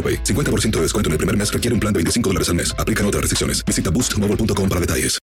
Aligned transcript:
AroPay. 0.00 0.24
50% 0.24 0.70
de 0.76 0.82
descuento 0.82 1.08
en 1.08 1.12
el 1.12 1.18
primer 1.18 1.36
mes 1.36 1.52
requiere 1.52 1.74
un 1.74 1.80
plan 1.80 1.92
de 1.92 1.98
25 1.98 2.30
dólares 2.30 2.48
al 2.48 2.54
mes. 2.54 2.74
Aplican 2.78 3.04
otras 3.04 3.20
restricciones. 3.20 3.62
Visita 3.66 3.90
boostmobile.com 3.90 4.68
para 4.68 4.80
detalles. 4.80 5.18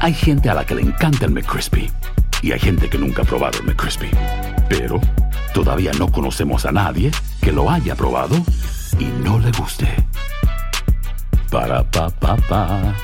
Hay 0.00 0.12
gente 0.12 0.50
a 0.50 0.54
la 0.54 0.66
que 0.66 0.74
le 0.74 0.82
encanta 0.82 1.24
el 1.24 1.30
McCrispy 1.30 1.90
y 2.42 2.52
hay 2.52 2.58
gente 2.58 2.90
que 2.90 2.98
nunca 2.98 3.22
ha 3.22 3.24
probado 3.24 3.58
el 3.60 3.64
McCrispy. 3.64 4.10
Pero 4.68 5.00
todavía 5.54 5.92
no 5.98 6.12
conocemos 6.12 6.66
a 6.66 6.72
nadie 6.72 7.10
que 7.40 7.52
lo 7.52 7.70
haya 7.70 7.94
probado 7.94 8.36
y 8.98 9.06
no 9.24 9.38
le 9.38 9.50
guste. 9.52 9.88
Para 11.50 11.88
pa 11.90 12.10
pa 12.10 12.36
pa. 12.36 12.94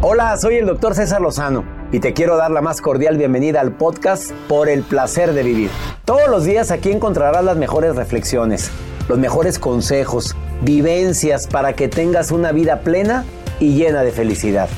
Hola, 0.00 0.36
soy 0.36 0.56
el 0.56 0.66
doctor 0.66 0.94
César 0.94 1.20
Lozano 1.20 1.64
y 1.92 2.00
te 2.00 2.12
quiero 2.12 2.36
dar 2.36 2.50
la 2.50 2.60
más 2.60 2.80
cordial 2.80 3.16
bienvenida 3.16 3.60
al 3.60 3.76
podcast 3.76 4.32
Por 4.48 4.68
el 4.68 4.82
placer 4.82 5.32
de 5.32 5.42
vivir. 5.44 5.70
Todos 6.04 6.28
los 6.28 6.44
días 6.44 6.70
aquí 6.70 6.90
encontrarás 6.90 7.42
las 7.42 7.56
mejores 7.56 7.96
reflexiones, 7.96 8.70
los 9.08 9.18
mejores 9.18 9.58
consejos, 9.58 10.36
vivencias 10.60 11.46
para 11.46 11.72
que 11.72 11.88
tengas 11.88 12.30
una 12.30 12.52
vida 12.52 12.80
plena 12.80 13.24
y 13.58 13.74
llena 13.74 14.02
de 14.02 14.12
felicidad. 14.12 14.68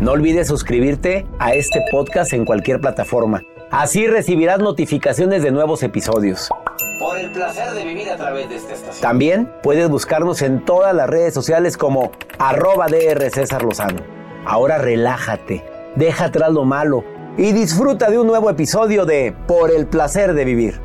No 0.00 0.10
olvides 0.10 0.48
suscribirte 0.48 1.26
a 1.38 1.54
este 1.54 1.80
podcast 1.92 2.32
en 2.32 2.44
cualquier 2.44 2.80
plataforma. 2.80 3.44
Así 3.70 4.08
recibirás 4.08 4.58
notificaciones 4.58 5.44
de 5.44 5.52
nuevos 5.52 5.84
episodios. 5.84 6.50
Por 6.98 7.18
el 7.18 7.30
placer 7.30 7.70
de 7.74 7.84
vivir 7.84 8.10
a 8.10 8.16
través 8.16 8.48
de 8.48 8.56
esta 8.56 8.74
estación. 8.74 9.02
También 9.02 9.52
puedes 9.62 9.88
buscarnos 9.88 10.42
en 10.42 10.64
todas 10.64 10.92
las 10.92 11.08
redes 11.08 11.34
sociales 11.34 11.76
como 11.76 12.10
arroba 12.40 12.88
DR 12.88 13.30
César 13.30 13.62
Lozano. 13.62 14.00
Ahora 14.44 14.78
relájate, 14.78 15.64
deja 15.94 16.24
atrás 16.24 16.50
lo 16.50 16.64
malo 16.64 17.04
y 17.38 17.52
disfruta 17.52 18.10
de 18.10 18.18
un 18.18 18.26
nuevo 18.26 18.48
episodio 18.48 19.04
de 19.04 19.34
Por 19.46 19.70
el 19.70 19.86
placer 19.86 20.32
de 20.32 20.44
vivir. 20.44 20.80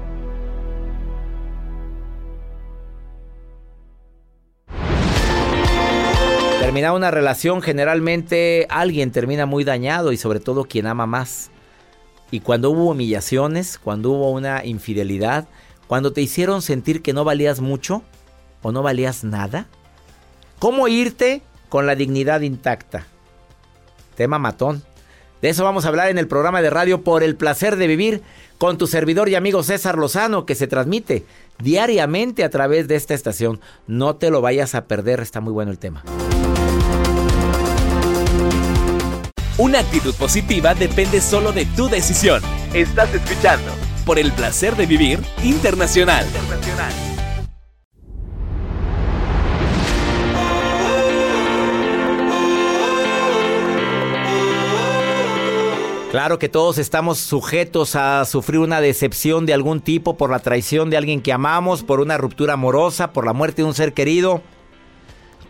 Terminar 6.59 6.91
una 6.93 7.11
relación, 7.11 7.61
generalmente 7.61 8.67
alguien 8.69 9.11
termina 9.11 9.45
muy 9.45 9.63
dañado 9.63 10.11
y 10.11 10.17
sobre 10.17 10.39
todo 10.39 10.65
quien 10.65 10.87
ama 10.87 11.05
más. 11.05 11.51
Y 12.31 12.41
cuando 12.41 12.69
hubo 12.71 12.91
humillaciones, 12.91 13.77
cuando 13.77 14.11
hubo 14.11 14.31
una 14.31 14.65
infidelidad, 14.65 15.47
cuando 15.87 16.11
te 16.11 16.21
hicieron 16.21 16.61
sentir 16.61 17.01
que 17.01 17.13
no 17.13 17.23
valías 17.23 17.59
mucho 17.59 18.03
o 18.61 18.71
no 18.71 18.83
valías 18.83 19.23
nada, 19.23 19.67
¿cómo 20.59 20.87
irte 20.87 21.41
con 21.69 21.85
la 21.85 21.95
dignidad 21.95 22.41
intacta? 22.41 23.05
Tema 24.15 24.37
matón. 24.37 24.83
De 25.41 25.49
eso 25.49 25.63
vamos 25.63 25.85
a 25.85 25.87
hablar 25.87 26.09
en 26.09 26.17
el 26.17 26.27
programa 26.27 26.61
de 26.61 26.69
radio 26.69 27.01
Por 27.01 27.23
el 27.23 27.35
placer 27.35 27.75
de 27.75 27.87
vivir 27.87 28.21
con 28.57 28.77
tu 28.77 28.85
servidor 28.85 29.27
y 29.27 29.35
amigo 29.35 29.63
César 29.63 29.97
Lozano 29.97 30.45
que 30.45 30.53
se 30.53 30.67
transmite 30.67 31.25
diariamente 31.57 32.43
a 32.43 32.49
través 32.49 32.87
de 32.87 32.95
esta 32.95 33.15
estación. 33.15 33.59
No 33.87 34.15
te 34.15 34.29
lo 34.29 34.41
vayas 34.41 34.75
a 34.75 34.85
perder, 34.85 35.19
está 35.19 35.41
muy 35.41 35.51
bueno 35.51 35.71
el 35.71 35.79
tema. 35.79 36.03
Una 39.57 39.79
actitud 39.79 40.13
positiva 40.15 40.75
depende 40.75 41.21
solo 41.21 41.51
de 41.51 41.65
tu 41.65 41.87
decisión. 41.89 42.41
Estás 42.73 43.13
escuchando 43.13 43.71
por 44.05 44.19
el 44.19 44.31
placer 44.31 44.75
de 44.75 44.85
vivir 44.85 45.19
internacional. 45.43 46.25
Claro 56.11 56.39
que 56.39 56.49
todos 56.49 56.77
estamos 56.77 57.19
sujetos 57.19 57.95
a 57.95 58.25
sufrir 58.25 58.59
una 58.59 58.81
decepción 58.81 59.45
de 59.45 59.53
algún 59.53 59.79
tipo 59.79 60.17
por 60.17 60.29
la 60.29 60.39
traición 60.39 60.89
de 60.89 60.97
alguien 60.97 61.21
que 61.21 61.31
amamos, 61.31 61.83
por 61.83 62.01
una 62.01 62.17
ruptura 62.17 62.55
amorosa, 62.55 63.13
por 63.13 63.25
la 63.25 63.31
muerte 63.31 63.61
de 63.61 63.69
un 63.69 63.73
ser 63.73 63.93
querido. 63.93 64.41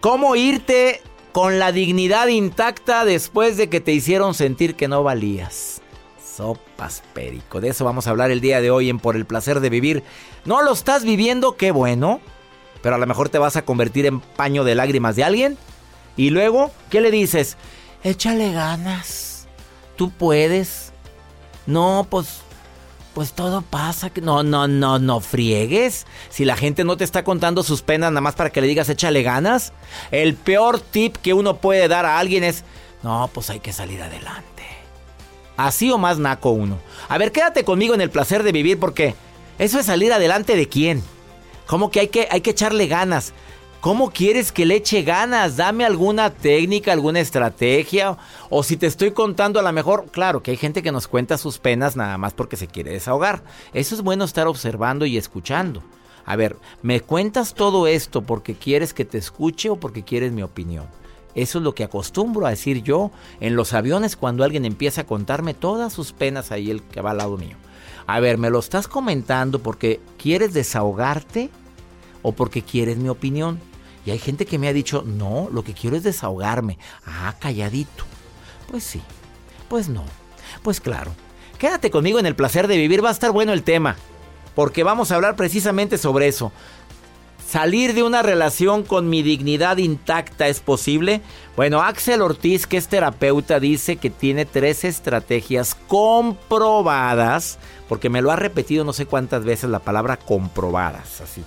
¿Cómo 0.02 0.36
irte 0.36 1.02
con 1.32 1.58
la 1.58 1.72
dignidad 1.72 2.28
intacta 2.28 3.06
después 3.06 3.58
de 3.58 3.70
que 3.70 3.82
te 3.82 3.92
hicieron 3.92 4.36
sentir 4.36 4.76
que 4.76 4.88
no 4.88 5.02
valías? 5.02 5.82
Sopas 6.24 7.02
perico. 7.16 7.60
De 7.60 7.70
eso 7.70 7.84
vamos 7.84 8.06
a 8.06 8.12
hablar 8.12 8.30
el 8.30 8.40
día 8.40 8.62
de 8.62 8.70
hoy 8.70 8.92
en 8.92 9.00
Por 9.00 9.16
el 9.16 9.26
placer 9.26 9.62
de 9.62 9.72
vivir. 9.72 10.04
¿No 10.46 10.62
lo 10.62 10.74
estás 10.74 11.04
viviendo? 11.04 11.58
Qué 11.58 11.72
bueno. 11.72 12.22
Pero 12.84 12.94
a 12.94 13.00
lo 13.00 13.08
mejor 13.08 13.30
te 13.30 13.40
vas 13.40 13.56
a 13.56 13.66
convertir 13.66 14.06
en 14.06 14.20
paño 14.20 14.64
de 14.64 14.76
lágrimas 14.76 15.16
de 15.16 15.24
alguien. 15.24 15.58
Y 16.18 16.30
luego, 16.30 16.70
¿qué 16.92 17.02
le 17.02 17.10
dices? 17.10 17.58
Échale 18.04 18.54
ganas 18.54 19.32
tú 20.02 20.10
puedes. 20.10 20.94
No, 21.68 22.08
pues 22.10 22.40
pues 23.14 23.34
todo 23.34 23.62
pasa. 23.62 24.10
No, 24.20 24.42
no, 24.42 24.68
no, 24.68 24.98
no 24.98 25.20
friegues. 25.20 26.08
Si 26.32 26.44
la 26.44 26.56
gente 26.56 26.84
no 26.84 26.98
te 26.98 27.04
está 27.04 27.24
contando 27.24 27.62
sus 27.62 27.84
penas 27.84 28.10
nada 28.10 28.22
más 28.22 28.34
para 28.34 28.50
que 28.50 28.62
le 28.62 28.68
digas 28.68 28.90
échale 28.90 29.22
ganas. 29.22 29.74
El 30.10 30.34
peor 30.34 30.80
tip 30.80 31.18
que 31.18 31.36
uno 31.36 31.58
puede 31.58 31.88
dar 31.88 32.08
a 32.08 32.18
alguien 32.18 32.44
es, 32.44 32.64
no, 33.04 33.30
pues 33.32 33.52
hay 33.52 33.60
que 33.60 33.74
salir 33.74 34.02
adelante. 34.02 34.64
Así 35.56 35.92
o 35.92 36.00
más 36.00 36.18
naco 36.18 36.50
uno. 36.50 36.80
A 37.08 37.20
ver, 37.20 37.32
quédate 37.32 37.64
conmigo 37.64 37.94
en 37.94 38.02
el 38.02 38.10
placer 38.10 38.42
de 38.42 38.54
vivir 38.54 38.80
porque 38.80 39.14
eso 39.60 39.78
es 39.78 39.86
salir 39.86 40.12
adelante 40.12 40.56
de 40.56 40.68
quién. 40.68 41.04
¿Cómo 41.68 41.92
que 41.92 42.00
hay 42.00 42.08
que, 42.08 42.28
hay 42.32 42.42
que 42.42 42.50
echarle 42.50 42.88
ganas? 42.88 43.34
¿Cómo 43.82 44.12
quieres 44.12 44.52
que 44.52 44.68
le 44.68 44.76
eche 44.76 45.02
ganas? 45.02 45.58
Dame 45.58 45.86
alguna 45.86 46.30
técnica, 46.30 46.94
alguna 46.94 47.20
estrategia. 47.20 48.16
O 48.52 48.62
si 48.62 48.78
te 48.78 48.86
estoy 48.86 49.10
contando 49.10 49.60
a 49.60 49.64
lo 49.64 49.74
mejor, 49.74 50.06
claro 50.12 50.44
que 50.44 50.52
hay 50.52 50.58
gente 50.58 50.84
que 50.84 50.92
nos 50.92 51.08
cuenta 51.08 51.40
sus 51.40 51.58
penas 51.58 51.96
nada 51.96 52.20
más 52.20 52.34
porque 52.34 52.58
se 52.58 52.68
quiere 52.68 52.92
desahogar. 52.92 53.44
Eso 53.74 53.96
es 53.96 54.02
bueno 54.02 54.24
estar 54.24 54.48
observando 54.48 55.08
y 55.08 55.18
escuchando. 55.18 55.82
A 56.26 56.36
ver, 56.36 56.58
¿me 56.84 57.02
cuentas 57.02 57.56
todo 57.56 57.88
esto 57.88 58.22
porque 58.22 58.54
quieres 58.54 58.94
que 58.94 59.04
te 59.04 59.18
escuche 59.18 59.72
o 59.72 59.78
porque 59.78 60.04
quieres 60.04 60.32
mi 60.32 60.44
opinión? 60.44 60.86
Eso 61.34 61.58
es 61.58 61.64
lo 61.64 61.74
que 61.74 61.84
acostumbro 61.84 62.46
a 62.46 62.52
decir 62.52 62.84
yo 62.84 63.10
en 63.40 63.56
los 63.56 63.74
aviones 63.74 64.16
cuando 64.16 64.44
alguien 64.44 64.66
empieza 64.66 65.02
a 65.02 65.08
contarme 65.08 65.56
todas 65.56 65.92
sus 65.92 66.14
penas 66.14 66.52
ahí 66.52 66.70
el 66.70 66.84
que 66.84 67.02
va 67.02 67.12
al 67.12 67.18
lado 67.18 67.36
mío. 67.36 67.56
A 68.06 68.20
ver, 68.20 68.38
¿me 68.38 68.52
lo 68.52 68.60
estás 68.60 68.88
comentando 68.88 69.58
porque 69.58 70.00
quieres 70.20 70.54
desahogarte 70.54 71.50
o 72.22 72.34
porque 72.34 72.62
quieres 72.62 72.98
mi 72.98 73.10
opinión? 73.10 73.71
Y 74.06 74.12
hay 74.12 74.20
gente 74.20 74.46
que 74.46 74.58
me 74.58 74.68
ha 74.68 74.74
dicho, 74.74 75.04
no, 75.06 75.50
lo 75.52 75.64
que 75.64 75.74
quiero 75.74 75.96
es 75.96 76.04
desahogarme. 76.04 76.78
Ah, 77.06 77.36
calladito. 77.40 78.06
Pues 78.70 78.84
sí, 78.84 79.02
pues 79.70 79.90
no, 79.90 80.04
pues 80.64 80.80
claro. 80.80 81.14
Quédate 81.60 81.92
conmigo 81.92 82.18
en 82.18 82.26
el 82.26 82.36
placer 82.36 82.68
de 82.68 82.78
vivir, 82.78 83.04
va 83.04 83.10
a 83.10 83.14
estar 83.14 83.32
bueno 83.32 83.54
el 83.54 83.64
tema. 83.64 83.96
Porque 84.56 84.84
vamos 84.84 85.12
a 85.12 85.16
hablar 85.16 85.36
precisamente 85.36 85.98
sobre 85.98 86.28
eso. 86.28 86.52
¿Salir 87.48 87.94
de 87.94 88.04
una 88.04 88.22
relación 88.22 88.84
con 88.84 89.10
mi 89.10 89.24
dignidad 89.24 89.78
intacta 89.78 90.48
es 90.48 90.62
posible? 90.62 91.22
Bueno, 91.58 91.82
Axel 91.82 92.22
Ortiz, 92.22 92.66
que 92.66 92.78
es 92.78 92.88
terapeuta, 92.88 93.60
dice 93.60 93.98
que 93.98 94.10
tiene 94.10 94.46
tres 94.46 94.86
estrategias 94.86 95.76
comprobadas, 95.88 97.60
porque 97.90 98.10
me 98.10 98.22
lo 98.22 98.32
ha 98.32 98.38
repetido 98.38 98.86
no 98.86 98.94
sé 98.94 99.06
cuántas 99.06 99.44
veces 99.44 99.70
la 99.70 99.80
palabra 99.80 100.16
comprobadas, 100.18 101.20
así 101.20 101.44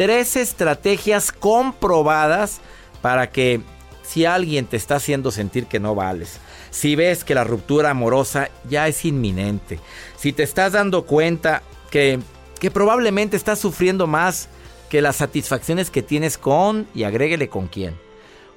tres 0.00 0.34
estrategias 0.36 1.30
comprobadas 1.30 2.62
para 3.02 3.30
que 3.30 3.60
si 4.02 4.24
alguien 4.24 4.64
te 4.64 4.78
está 4.78 4.96
haciendo 4.96 5.30
sentir 5.30 5.66
que 5.66 5.78
no 5.78 5.94
vales, 5.94 6.38
si 6.70 6.96
ves 6.96 7.22
que 7.22 7.34
la 7.34 7.44
ruptura 7.44 7.90
amorosa 7.90 8.48
ya 8.66 8.88
es 8.88 9.04
inminente, 9.04 9.78
si 10.16 10.32
te 10.32 10.42
estás 10.42 10.72
dando 10.72 11.04
cuenta 11.04 11.62
que, 11.90 12.18
que 12.58 12.70
probablemente 12.70 13.36
estás 13.36 13.58
sufriendo 13.58 14.06
más 14.06 14.48
que 14.88 15.02
las 15.02 15.16
satisfacciones 15.16 15.90
que 15.90 16.00
tienes 16.00 16.38
con, 16.38 16.88
y 16.94 17.02
agréguele 17.02 17.50
con 17.50 17.66
quién, 17.66 17.94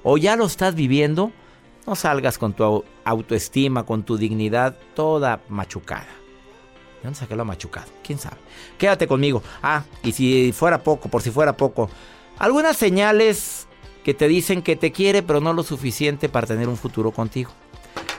o 0.02 0.16
ya 0.16 0.36
lo 0.36 0.46
estás 0.46 0.74
viviendo, 0.74 1.30
no 1.86 1.94
salgas 1.94 2.38
con 2.38 2.54
tu 2.54 2.86
autoestima, 3.04 3.84
con 3.84 4.02
tu 4.02 4.16
dignidad 4.16 4.78
toda 4.94 5.42
machucada. 5.50 6.23
¿De 7.04 7.08
dónde 7.08 7.20
saqué 7.20 7.36
lo 7.36 7.44
machucado? 7.44 7.92
¿Quién 8.02 8.18
sabe? 8.18 8.38
Quédate 8.78 9.06
conmigo. 9.06 9.42
Ah, 9.62 9.84
y 10.02 10.12
si 10.12 10.52
fuera 10.52 10.82
poco, 10.82 11.10
por 11.10 11.20
si 11.20 11.30
fuera 11.30 11.54
poco, 11.54 11.90
algunas 12.38 12.78
señales 12.78 13.66
que 14.04 14.14
te 14.14 14.26
dicen 14.26 14.62
que 14.62 14.74
te 14.74 14.90
quiere, 14.90 15.22
pero 15.22 15.38
no 15.38 15.52
lo 15.52 15.62
suficiente 15.64 16.30
para 16.30 16.46
tener 16.46 16.66
un 16.66 16.78
futuro 16.78 17.10
contigo. 17.10 17.50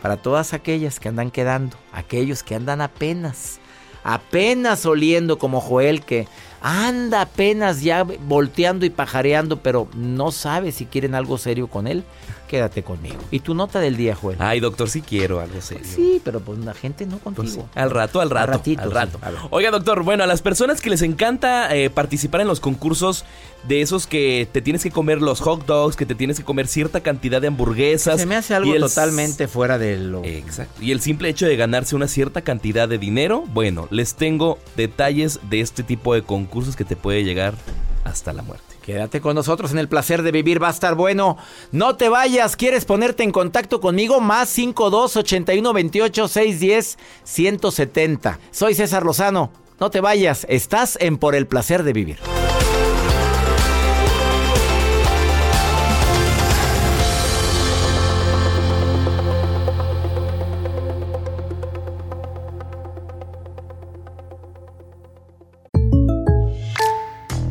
Para 0.04 0.18
todas 0.18 0.54
aquellas 0.54 1.00
que 1.00 1.10
andan 1.10 1.32
quedando, 1.32 1.78
aquellos 1.94 2.44
que 2.44 2.54
andan 2.54 2.80
apenas, 2.80 3.58
apenas 4.04 4.86
oliendo 4.86 5.40
como 5.40 5.62
Joel 5.62 6.06
que 6.06 6.28
anda 6.62 7.22
apenas 7.22 7.82
ya 7.82 8.04
volteando 8.04 8.86
y 8.86 8.90
pajareando, 8.90 9.58
pero 9.62 9.88
no 9.96 10.32
sabe 10.32 10.72
si 10.72 10.86
quieren 10.86 11.16
algo 11.16 11.38
serio 11.38 11.68
con 11.68 11.88
él 11.88 12.04
quédate 12.48 12.84
conmigo. 12.84 13.18
¿Y 13.32 13.40
tu 13.40 13.54
nota 13.54 13.80
del 13.80 13.98
día, 13.98 14.16
Joel? 14.16 14.38
Ay, 14.40 14.60
doctor, 14.60 14.90
sí 14.90 15.02
quiero 15.02 15.40
algo 15.40 15.62
serio. 15.62 15.86
Sí, 15.86 16.22
pero 16.24 16.40
pues 16.40 16.60
la 16.60 16.74
gente 16.74 17.06
no 17.06 17.20
contigo. 17.20 17.68
Pues 17.74 17.84
al 17.84 17.92
rato, 17.92 18.22
al 18.22 18.30
rato. 18.30 18.62
Al, 18.78 18.92
rato. 18.92 19.20
Oiga, 19.50 19.72
doctor, 19.72 20.04
bueno, 20.04 20.24
a 20.24 20.28
las 20.28 20.42
personas 20.42 20.82
que 20.82 20.90
les 20.90 21.02
encanta 21.02 21.76
eh, 21.76 21.90
participar 21.90 22.42
en 22.42 22.48
los 22.48 22.60
concursos 22.60 23.26
de 23.68 23.82
esos 23.82 24.06
que 24.06 24.48
te 24.52 24.62
tienes 24.62 24.84
que 24.84 24.92
comer 24.92 25.22
los 25.22 25.42
hot 25.42 25.66
dogs, 25.66 25.96
que 25.96 26.06
te 26.06 26.14
tienes 26.14 26.38
que 26.38 26.46
comer 26.46 26.68
cierta 26.68 27.02
cantidad 27.02 27.42
de 27.42 27.48
hamburguesas. 27.48 28.20
Se 28.20 28.26
me 28.26 28.36
hace 28.36 28.54
algo 28.54 28.76
totalmente 28.76 29.48
fuera 29.48 29.78
de 29.78 29.98
lo... 29.98 30.24
Exacto. 30.24 30.82
Y 30.82 30.92
el 30.92 31.02
simple 31.02 31.30
hecho 31.30 31.48
de 31.48 31.56
ganarse 31.56 31.96
una 31.96 32.08
cierta 32.08 32.42
cantidad 32.42 32.88
de 32.88 33.00
dinero, 33.00 33.44
bueno, 33.48 33.88
les 33.90 34.16
tengo 34.16 34.60
detalles 34.78 35.40
de 35.50 35.62
este 35.62 35.84
tipo 35.84 36.14
de 36.14 36.22
concursos 36.22 36.45
que 36.76 36.86
te 36.86 36.96
puede 36.96 37.24
llegar 37.24 37.56
hasta 38.04 38.34
la 38.34 38.42
muerte. 38.42 38.76
Quédate 38.84 39.20
con 39.20 39.36
nosotros 39.36 39.72
en 39.72 39.80
el 39.80 39.90
placer 39.90 40.22
de 40.22 40.32
vivir, 40.32 40.62
va 40.62 40.68
a 40.68 40.72
estar 40.72 40.96
bueno. 40.96 41.38
No 41.72 41.96
te 41.96 42.08
vayas, 42.08 42.56
¿quieres 42.56 42.86
ponerte 42.86 43.24
en 43.24 43.32
contacto 43.32 43.82
conmigo? 43.82 44.22
Más 44.22 44.48
52 44.50 45.18
81 45.18 45.74
28 45.74 46.28
610 46.28 46.98
170. 47.24 48.40
Soy 48.52 48.76
César 48.76 49.04
Lozano. 49.04 49.52
No 49.80 49.90
te 49.90 50.02
vayas, 50.02 50.46
estás 50.50 50.98
en 51.02 51.18
Por 51.18 51.36
el 51.36 51.48
placer 51.48 51.84
de 51.84 51.94
vivir. 51.94 52.20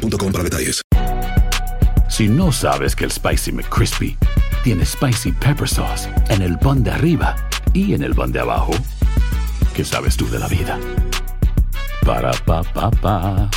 para 0.00 0.44
detalles. 0.44 0.82
Si 2.08 2.28
no 2.28 2.52
sabes 2.52 2.94
que 2.94 3.04
el 3.04 3.10
Spicy 3.10 3.52
McCrispy 3.52 4.16
tiene 4.64 4.84
Spicy 4.84 5.32
Pepper 5.32 5.68
Sauce 5.68 6.08
en 6.28 6.42
el 6.42 6.58
pan 6.58 6.82
de 6.82 6.90
arriba 6.90 7.36
y 7.72 7.94
en 7.94 8.02
el 8.02 8.14
pan 8.14 8.32
de 8.32 8.40
abajo, 8.40 8.72
¿qué 9.74 9.84
sabes 9.84 10.16
tú 10.16 10.28
de 10.28 10.38
la 10.38 10.48
vida? 10.48 10.78
Para, 12.04 12.32
pa, 12.44 12.62
pa, 12.62 12.90
pa. 12.90 13.50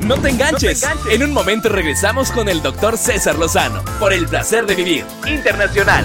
No 0.00 0.16
te 0.16 0.30
enganches. 0.30 0.86
En 1.10 1.22
un 1.22 1.32
momento 1.32 1.68
regresamos 1.68 2.30
con 2.30 2.48
el 2.48 2.62
doctor 2.62 2.96
César 2.96 3.38
Lozano 3.38 3.82
por 3.98 4.12
el 4.12 4.26
placer 4.26 4.66
de 4.66 4.74
vivir 4.74 5.04
internacional. 5.26 6.04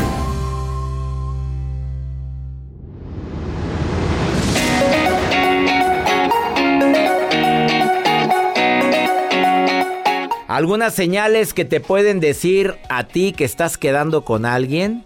Algunas 10.55 10.93
señales 10.93 11.53
que 11.53 11.65
te 11.65 11.81
pueden 11.81 12.21
decir 12.21 12.77
a 12.87 13.03
ti 13.03 13.33
que 13.33 13.43
estás 13.43 13.77
quedando 13.77 14.23
con 14.23 14.45
alguien. 14.45 15.03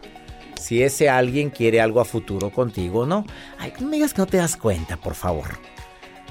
Si 0.61 0.83
ese 0.83 1.09
alguien 1.09 1.49
quiere 1.49 1.81
algo 1.81 2.01
a 2.01 2.05
futuro 2.05 2.51
contigo, 2.51 3.07
¿no? 3.07 3.25
Ay, 3.57 3.73
no 3.79 3.87
me 3.87 3.95
digas 3.95 4.13
que 4.13 4.21
no 4.21 4.27
te 4.27 4.37
das 4.37 4.55
cuenta, 4.55 4.97
por 4.97 5.15
favor. 5.15 5.47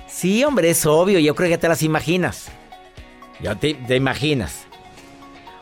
Sí, 0.07 0.45
hombre, 0.45 0.71
es 0.71 0.87
obvio. 0.87 1.19
Yo 1.19 1.35
creo 1.35 1.49
que 1.49 1.59
te 1.59 1.67
las 1.67 1.83
imaginas. 1.83 2.47
Ya 3.41 3.57
te, 3.57 3.75
te 3.75 3.97
imaginas. 3.97 4.69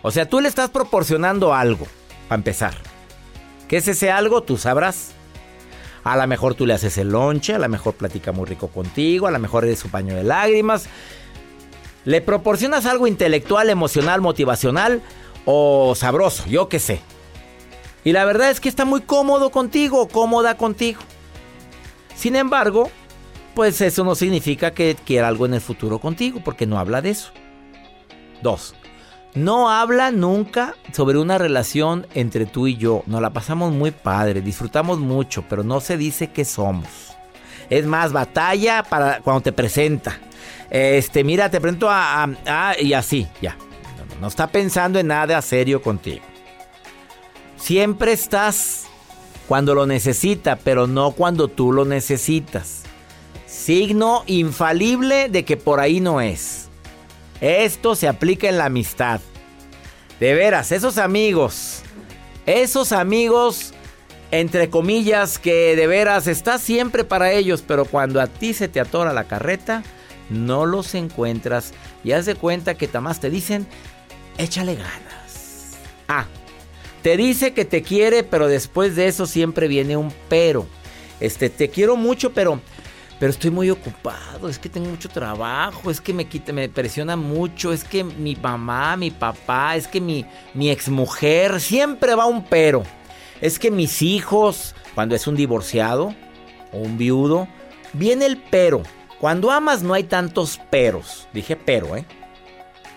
O 0.02 0.10
sea, 0.10 0.28
tú 0.28 0.42
le 0.42 0.48
estás 0.48 0.68
proporcionando 0.68 1.54
algo, 1.54 1.86
para 2.28 2.40
empezar. 2.40 2.74
¿Qué 3.68 3.78
es 3.78 3.88
ese 3.88 4.10
algo? 4.10 4.42
Tú 4.42 4.58
sabrás. 4.58 5.12
A 6.04 6.14
lo 6.18 6.26
mejor 6.26 6.54
tú 6.54 6.66
le 6.66 6.74
haces 6.74 6.98
el 6.98 7.08
lonche, 7.08 7.54
a 7.54 7.58
lo 7.58 7.70
mejor 7.70 7.94
platica 7.94 8.32
muy 8.32 8.44
rico 8.44 8.68
contigo, 8.68 9.26
a 9.26 9.30
lo 9.30 9.38
mejor 9.38 9.64
eres 9.64 9.78
su 9.78 9.88
paño 9.88 10.14
de 10.14 10.24
lágrimas, 10.24 10.90
¿Le 12.06 12.20
proporcionas 12.20 12.86
algo 12.86 13.08
intelectual, 13.08 13.68
emocional, 13.68 14.20
motivacional 14.20 15.02
o 15.44 15.92
sabroso? 15.96 16.44
Yo 16.46 16.68
qué 16.68 16.78
sé. 16.78 17.00
Y 18.04 18.12
la 18.12 18.24
verdad 18.24 18.48
es 18.50 18.60
que 18.60 18.68
está 18.68 18.84
muy 18.84 19.00
cómodo 19.00 19.50
contigo, 19.50 20.06
cómoda 20.06 20.56
contigo. 20.56 21.00
Sin 22.14 22.36
embargo, 22.36 22.92
pues 23.56 23.80
eso 23.80 24.04
no 24.04 24.14
significa 24.14 24.70
que 24.70 24.96
quiera 25.04 25.26
algo 25.26 25.46
en 25.46 25.54
el 25.54 25.60
futuro 25.60 25.98
contigo, 25.98 26.40
porque 26.44 26.64
no 26.64 26.78
habla 26.78 27.02
de 27.02 27.10
eso. 27.10 27.32
Dos, 28.40 28.76
no 29.34 29.68
habla 29.68 30.12
nunca 30.12 30.76
sobre 30.92 31.18
una 31.18 31.38
relación 31.38 32.06
entre 32.14 32.46
tú 32.46 32.68
y 32.68 32.76
yo. 32.76 33.02
Nos 33.06 33.20
la 33.20 33.30
pasamos 33.30 33.72
muy 33.72 33.90
padre, 33.90 34.42
disfrutamos 34.42 35.00
mucho, 35.00 35.44
pero 35.48 35.64
no 35.64 35.80
se 35.80 35.96
dice 35.96 36.28
qué 36.28 36.44
somos. 36.44 37.16
Es 37.68 37.84
más, 37.84 38.12
batalla 38.12 38.84
para 38.84 39.18
cuando 39.22 39.40
te 39.40 39.50
presenta. 39.50 40.20
Este, 40.70 41.24
mira, 41.24 41.50
te 41.50 41.60
presento 41.60 41.88
a, 41.90 42.28
y 42.80 42.92
así, 42.92 43.28
ya. 43.40 43.56
No, 44.20 44.28
está 44.28 44.46
pensando 44.46 44.98
en 44.98 45.08
nada 45.08 45.40
serio 45.42 45.82
contigo. 45.82 46.24
Siempre 47.56 48.12
estás 48.12 48.86
cuando 49.46 49.74
lo 49.74 49.86
necesita, 49.86 50.56
pero 50.56 50.86
no 50.86 51.12
cuando 51.12 51.48
tú 51.48 51.72
lo 51.72 51.84
necesitas. 51.84 52.82
Signo 53.46 54.24
infalible 54.26 55.28
de 55.28 55.44
que 55.44 55.56
por 55.56 55.80
ahí 55.80 56.00
no 56.00 56.20
es. 56.20 56.68
Esto 57.40 57.94
se 57.94 58.08
aplica 58.08 58.48
en 58.48 58.58
la 58.58 58.66
amistad. 58.66 59.20
De 60.20 60.34
veras, 60.34 60.72
esos 60.72 60.96
amigos, 60.96 61.82
esos 62.46 62.92
amigos, 62.92 63.74
entre 64.30 64.70
comillas, 64.70 65.38
que 65.38 65.76
de 65.76 65.86
veras 65.86 66.26
estás 66.26 66.62
siempre 66.62 67.04
para 67.04 67.32
ellos, 67.32 67.62
pero 67.66 67.84
cuando 67.84 68.20
a 68.20 68.26
ti 68.26 68.54
se 68.54 68.68
te 68.68 68.80
atora 68.80 69.12
la 69.12 69.24
carreta, 69.24 69.82
no 70.30 70.66
los 70.66 70.94
encuentras 70.94 71.72
y 72.04 72.12
haz 72.12 72.26
de 72.26 72.34
cuenta 72.34 72.74
que 72.74 72.88
tamás 72.88 73.20
te 73.20 73.30
dicen, 73.30 73.66
échale 74.38 74.74
ganas. 74.74 75.76
Ah, 76.08 76.26
te 77.02 77.16
dice 77.16 77.52
que 77.52 77.64
te 77.64 77.82
quiere, 77.82 78.22
pero 78.22 78.48
después 78.48 78.96
de 78.96 79.08
eso 79.08 79.26
siempre 79.26 79.68
viene 79.68 79.96
un 79.96 80.12
pero. 80.28 80.66
Este, 81.20 81.50
te 81.50 81.70
quiero 81.70 81.96
mucho, 81.96 82.32
pero 82.32 82.60
pero 83.18 83.30
estoy 83.30 83.50
muy 83.50 83.70
ocupado, 83.70 84.48
es 84.48 84.58
que 84.58 84.68
tengo 84.68 84.90
mucho 84.90 85.08
trabajo, 85.08 85.90
es 85.90 86.02
que 86.02 86.12
me 86.12 86.26
quita, 86.26 86.52
me 86.52 86.68
presiona 86.68 87.16
mucho, 87.16 87.72
es 87.72 87.82
que 87.82 88.04
mi 88.04 88.36
mamá, 88.36 88.94
mi 88.98 89.10
papá, 89.10 89.74
es 89.74 89.88
que 89.88 90.02
mi, 90.02 90.26
mi 90.52 90.68
exmujer, 90.68 91.60
siempre 91.60 92.14
va 92.14 92.26
un 92.26 92.44
pero. 92.44 92.82
Es 93.40 93.58
que 93.58 93.70
mis 93.70 94.02
hijos, 94.02 94.74
cuando 94.94 95.14
es 95.14 95.26
un 95.26 95.34
divorciado 95.34 96.14
o 96.72 96.78
un 96.78 96.98
viudo, 96.98 97.48
viene 97.94 98.26
el 98.26 98.36
pero. 98.36 98.82
Cuando 99.20 99.50
amas 99.50 99.82
no 99.82 99.94
hay 99.94 100.04
tantos 100.04 100.58
peros. 100.70 101.28
Dije 101.32 101.56
pero, 101.56 101.96
¿eh? 101.96 102.04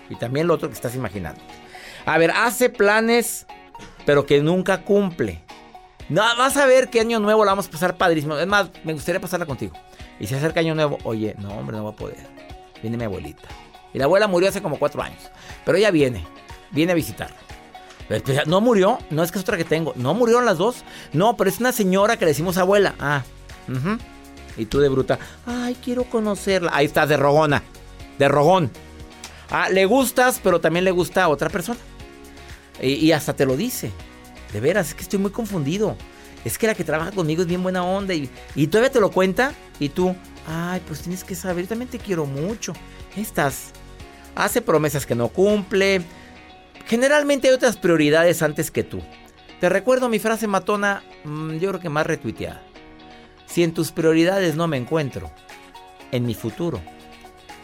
Y 0.08 0.16
también 0.16 0.46
lo 0.46 0.54
otro 0.54 0.68
que 0.68 0.74
estás 0.74 0.94
imaginando. 0.94 1.40
A 2.04 2.18
ver, 2.18 2.30
hace 2.32 2.68
planes, 2.68 3.46
pero 4.04 4.26
que 4.26 4.40
nunca 4.40 4.82
cumple. 4.82 5.42
No, 6.08 6.22
vas 6.36 6.56
a 6.56 6.66
ver 6.66 6.90
qué 6.90 7.00
año 7.00 7.20
nuevo 7.20 7.44
la 7.44 7.52
vamos 7.52 7.68
a 7.68 7.70
pasar 7.70 7.96
padrísimo. 7.96 8.36
Es 8.36 8.46
más, 8.46 8.70
me 8.84 8.92
gustaría 8.92 9.20
pasarla 9.20 9.46
contigo. 9.46 9.74
Y 10.18 10.26
si 10.26 10.34
acerca 10.34 10.60
año 10.60 10.74
nuevo, 10.74 10.98
oye, 11.04 11.36
no, 11.38 11.50
hombre, 11.50 11.76
no 11.76 11.84
va 11.84 11.90
a 11.90 11.96
poder. 11.96 12.26
Viene 12.82 12.96
mi 12.96 13.04
abuelita. 13.04 13.48
Y 13.94 13.98
la 13.98 14.04
abuela 14.04 14.26
murió 14.26 14.48
hace 14.48 14.60
como 14.60 14.78
cuatro 14.78 15.02
años. 15.02 15.30
Pero 15.64 15.78
ella 15.78 15.90
viene, 15.90 16.24
viene 16.72 16.92
a 16.92 16.94
visitar. 16.94 17.30
No 18.46 18.60
murió, 18.60 18.98
no 19.10 19.22
es 19.22 19.30
que 19.30 19.38
es 19.38 19.42
otra 19.42 19.56
que 19.56 19.64
tengo. 19.64 19.92
No 19.94 20.14
murieron 20.14 20.44
las 20.44 20.58
dos. 20.58 20.84
No, 21.12 21.36
pero 21.36 21.48
es 21.48 21.60
una 21.60 21.70
señora 21.70 22.16
que 22.16 22.24
le 22.24 22.32
decimos 22.32 22.58
abuela. 22.58 22.94
Ah, 22.98 23.22
y 24.56 24.66
tú 24.66 24.80
de 24.80 24.88
bruta, 24.88 25.18
ay, 25.46 25.76
quiero 25.82 26.04
conocerla. 26.04 26.70
Ahí 26.74 26.86
estás, 26.86 27.08
de 27.08 27.16
rogona, 27.16 27.62
de 28.18 28.28
rogón. 28.28 28.70
Ah, 29.50 29.68
le 29.68 29.84
gustas, 29.84 30.40
pero 30.42 30.60
también 30.60 30.84
le 30.84 30.90
gusta 30.90 31.24
a 31.24 31.28
otra 31.28 31.48
persona. 31.48 31.78
Y, 32.80 33.12
hasta 33.12 33.34
te 33.34 33.44
lo 33.44 33.56
dice. 33.56 33.90
De 34.52 34.60
veras, 34.60 34.88
es 34.88 34.94
que 34.94 35.02
estoy 35.02 35.18
muy 35.18 35.30
confundido. 35.30 35.96
Es 36.44 36.56
que 36.56 36.66
la 36.66 36.74
que 36.74 36.84
trabaja 36.84 37.12
conmigo 37.12 37.42
es 37.42 37.48
bien 37.48 37.62
buena 37.62 37.84
onda 37.84 38.14
y, 38.14 38.30
y 38.54 38.68
todavía 38.68 38.90
te 38.90 39.00
lo 39.00 39.10
cuenta. 39.10 39.52
Y 39.78 39.90
tú, 39.90 40.14
ay, 40.46 40.80
pues 40.86 41.02
tienes 41.02 41.24
que 41.24 41.34
saber, 41.34 41.66
también 41.66 41.90
te 41.90 41.98
quiero 41.98 42.24
mucho. 42.24 42.72
Estás. 43.16 43.72
Hace 44.34 44.62
promesas 44.62 45.04
que 45.04 45.14
no 45.14 45.28
cumple. 45.28 46.02
Generalmente 46.86 47.48
hay 47.48 47.54
otras 47.54 47.76
prioridades 47.76 48.42
antes 48.42 48.70
que 48.70 48.82
tú. 48.82 49.00
Te 49.60 49.68
recuerdo 49.68 50.08
mi 50.08 50.18
frase 50.18 50.46
matona, 50.46 51.02
mm, 51.24 51.58
yo 51.58 51.68
creo 51.68 51.80
que 51.80 51.90
más 51.90 52.06
retuiteada. 52.06 52.62
Si 53.50 53.64
en 53.64 53.74
tus 53.74 53.90
prioridades 53.90 54.54
no 54.54 54.68
me 54.68 54.76
encuentro, 54.76 55.28
en 56.12 56.24
mi 56.24 56.34
futuro, 56.34 56.80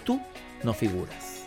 tú 0.05 0.21
no 0.65 0.75
figuras. 0.75 1.45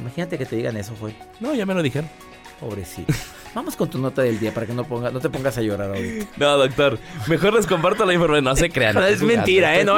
Imagínate 0.00 0.36
que 0.36 0.46
te 0.46 0.56
digan 0.56 0.76
eso, 0.76 0.94
fue. 0.94 1.14
No, 1.38 1.54
ya 1.54 1.64
me 1.64 1.72
lo 1.72 1.82
dijeron. 1.82 2.10
Pobrecito. 2.58 3.12
Vamos 3.54 3.74
con 3.74 3.88
tu 3.88 3.98
nota 3.98 4.20
del 4.20 4.38
día 4.38 4.52
para 4.52 4.66
que 4.66 4.74
no, 4.74 4.84
ponga, 4.84 5.10
no 5.10 5.18
te 5.18 5.30
pongas 5.30 5.56
a 5.56 5.62
llorar 5.62 5.88
ahorita. 5.88 6.26
No, 6.36 6.58
doctor. 6.58 6.98
Mejor 7.26 7.54
les 7.54 7.66
comparto 7.66 8.04
la 8.04 8.12
información. 8.12 8.44
No 8.44 8.54
se 8.54 8.68
crean. 8.68 8.98
es 9.08 9.22
mentira, 9.22 9.78
¿eh? 9.78 9.84
No, 9.84 9.96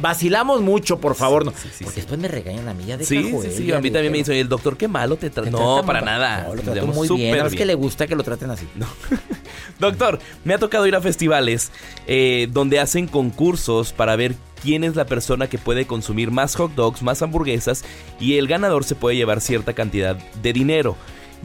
Vacilamos 0.00 0.60
mucho, 0.60 0.98
por 0.98 1.14
favor. 1.14 1.46
No. 1.46 1.52
porque 1.52 1.94
después 1.94 2.20
me 2.20 2.28
regañan 2.28 2.68
a 2.68 2.74
mí 2.74 2.84
ya 2.84 2.98
de 2.98 3.06
Sí, 3.06 3.32
sí, 3.42 3.50
sí. 3.56 3.72
A 3.72 3.80
mí 3.80 3.90
también 3.90 4.12
me 4.12 4.18
dice, 4.18 4.38
el 4.38 4.48
doctor, 4.48 4.76
qué 4.76 4.86
malo 4.86 5.16
te 5.16 5.30
trata. 5.30 5.50
No, 5.50 5.82
para 5.86 6.02
nada. 6.02 6.44
No, 6.48 6.56
lo 6.56 6.62
trato 6.62 6.86
muy 6.88 7.08
bien. 7.08 7.46
Es 7.46 7.54
que 7.54 7.64
le 7.64 7.74
gusta 7.74 8.06
que 8.06 8.16
lo 8.16 8.22
traten 8.22 8.50
así. 8.50 8.68
No. 8.74 8.86
doctor, 9.78 10.18
me 10.44 10.54
ha 10.54 10.58
tocado 10.58 10.86
ir 10.86 10.94
a 10.94 11.00
festivales 11.00 11.70
eh, 12.06 12.48
donde 12.50 12.80
hacen 12.80 13.06
concursos 13.06 13.92
para 13.92 14.16
ver 14.16 14.34
quién 14.62 14.84
es 14.84 14.96
la 14.96 15.06
persona 15.06 15.48
que 15.48 15.58
puede 15.58 15.86
consumir 15.86 16.30
más 16.30 16.54
hot 16.56 16.74
dogs, 16.74 17.02
más 17.02 17.22
hamburguesas 17.22 17.84
y 18.20 18.38
el 18.38 18.48
ganador 18.48 18.84
se 18.84 18.94
puede 18.94 19.16
llevar 19.16 19.40
cierta 19.40 19.72
cantidad 19.72 20.16
de 20.16 20.52
dinero. 20.52 20.96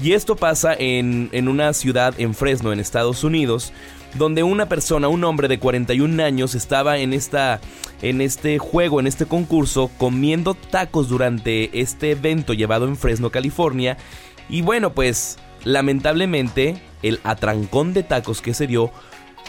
Y 0.02 0.14
esto 0.14 0.36
pasa 0.36 0.74
en, 0.78 1.30
una 1.48 1.74
ciudad 1.74 2.16
en 2.18 2.34
Fresno, 2.34 2.74
en 2.74 2.80
Estados 2.80 3.24
Unidos, 3.24 3.74
donde 4.16 4.44
una 4.44 4.68
persona, 4.68 5.08
un 5.08 5.24
hombre 5.24 5.48
de 5.48 5.60
41 5.60 6.24
años, 6.24 6.56
estaba 6.56 6.98
en, 6.98 7.14
esta, 7.14 7.62
en 8.02 8.22
este 8.22 8.58
juego, 8.58 9.00
en 9.00 9.08
este 9.08 9.26
concurso, 9.26 9.92
comiendo 9.98 10.56
tacos 10.56 11.10
durante 11.10 11.80
este 11.80 12.12
evento 12.12 12.54
llevado 12.54 12.88
en 12.88 12.98
Fresno, 12.98 13.30
California. 13.30 13.98
Y 14.50 14.62
bueno, 14.62 14.94
pues 14.94 15.38
lamentablemente 15.64 16.82
el 17.02 17.20
atrancón 17.24 17.94
de 17.94 18.04
tacos 18.04 18.42
que 18.42 18.54
se 18.54 18.68
dio 18.68 18.92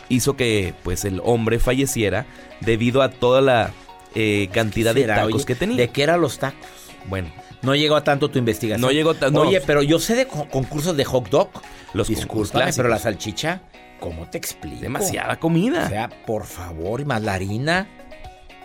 hizo 0.08 0.36
que 0.36 0.74
pues 0.82 1.04
el 1.04 1.20
hombre 1.24 1.58
falleciera 1.58 2.26
debido 2.60 3.02
a 3.02 3.10
toda 3.10 3.40
la 3.40 3.72
eh, 4.14 4.48
cantidad 4.52 4.94
de 4.94 5.04
tacos 5.04 5.44
que 5.44 5.54
tenía. 5.54 5.76
¿De 5.76 5.88
qué 5.88 6.02
eran 6.02 6.20
los 6.20 6.38
tacos? 6.38 6.68
Bueno, 7.08 7.30
no 7.62 7.74
llegó 7.74 7.96
a 7.96 8.04
tanto 8.04 8.30
tu 8.30 8.38
investigación. 8.38 8.80
No 8.80 8.92
llegó 8.92 9.14
tanto. 9.14 9.40
Oye, 9.40 9.60
pero 9.60 9.82
yo 9.82 9.98
sé 9.98 10.14
de 10.14 10.26
concursos 10.26 10.96
de 10.96 11.04
hot 11.04 11.28
dog. 11.28 11.50
Los 11.92 12.08
Discúlpame, 12.08 12.72
pero 12.74 12.88
la 12.88 12.98
salchicha, 12.98 13.62
¿cómo 14.00 14.28
te 14.28 14.36
explico? 14.38 14.80
Demasiada 14.80 15.38
comida. 15.38 15.84
O 15.84 15.88
sea, 15.88 16.08
por 16.26 16.44
favor, 16.44 17.00
y 17.00 17.04
más 17.04 17.22
la 17.22 17.34
harina. 17.34 17.88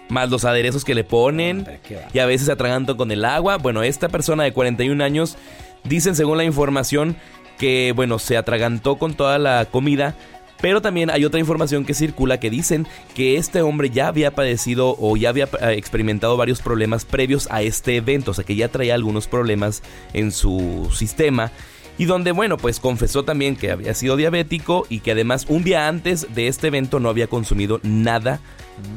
Más 0.10 0.32
los 0.32 0.46
aderezos 0.46 0.84
que 0.84 0.96
le 0.96 1.04
ponen. 1.04 1.68
y 2.12 2.20
a 2.20 2.26
veces 2.26 2.48
se 2.48 2.52
atragantan 2.52 2.98
con 2.98 3.12
el 3.12 3.24
agua. 3.24 3.58
Bueno, 3.58 3.84
esta 3.84 4.10
persona 4.10 4.44
de 4.44 4.52
41 4.52 5.04
años, 5.04 5.38
dicen 5.84 6.16
según 6.16 6.38
la 6.38 6.44
información 6.44 7.16
que, 7.60 7.94
bueno, 7.96 8.18
se 8.18 8.38
atragantó 8.38 8.98
con 8.98 9.14
toda 9.14 9.38
la 9.38 9.66
comida 9.66 10.16
pero 10.62 10.82
también 10.82 11.10
hay 11.10 11.26
otra 11.26 11.40
información 11.40 11.86
que 11.86 11.94
circula 11.94 12.40
que 12.40 12.50
dicen 12.50 12.88
que 13.16 13.38
este 13.38 13.62
hombre 13.62 13.90
ya 13.90 14.08
había 14.08 14.32
padecido 14.32 14.96
o 15.00 15.16
ya 15.16 15.30
había 15.30 15.46
eh, 15.46 15.74
experimentado 15.78 16.36
varios 16.38 16.62
problemas 16.62 17.06
previos 17.06 17.48
a 17.50 17.62
este 17.62 17.96
evento, 17.96 18.32
o 18.32 18.34
sea 18.34 18.44
que 18.44 18.56
ya 18.56 18.68
traía 18.68 18.94
algunos 18.94 19.28
problemas 19.28 19.82
en 20.14 20.32
su 20.32 20.90
sistema. 20.94 21.52
Y 21.98 22.06
donde, 22.06 22.32
bueno, 22.32 22.56
pues 22.56 22.80
confesó 22.80 23.24
también 23.26 23.58
que 23.58 23.72
había 23.72 23.94
sido 23.94 24.16
diabético 24.16 24.86
y 24.88 25.02
que 25.02 25.12
además 25.12 25.46
un 25.50 25.66
día 25.66 25.90
antes 25.90 26.34
de 26.34 26.48
este 26.48 26.68
evento 26.68 27.02
no 27.02 27.10
había 27.10 27.28
consumido 27.28 27.82
nada 27.84 28.40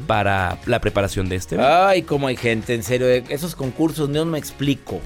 para 0.07 0.57
la 0.67 0.79
preparación 0.79 1.27
de 1.27 1.35
este 1.35 1.55
evento. 1.55 1.85
Ay, 1.85 2.03
cómo 2.03 2.27
hay 2.27 2.37
gente, 2.37 2.73
en 2.73 2.83
serio, 2.83 3.09
esos 3.09 3.55
concursos 3.55 4.07
no 4.07 4.23
me 4.23 4.37
explico. 4.37 5.01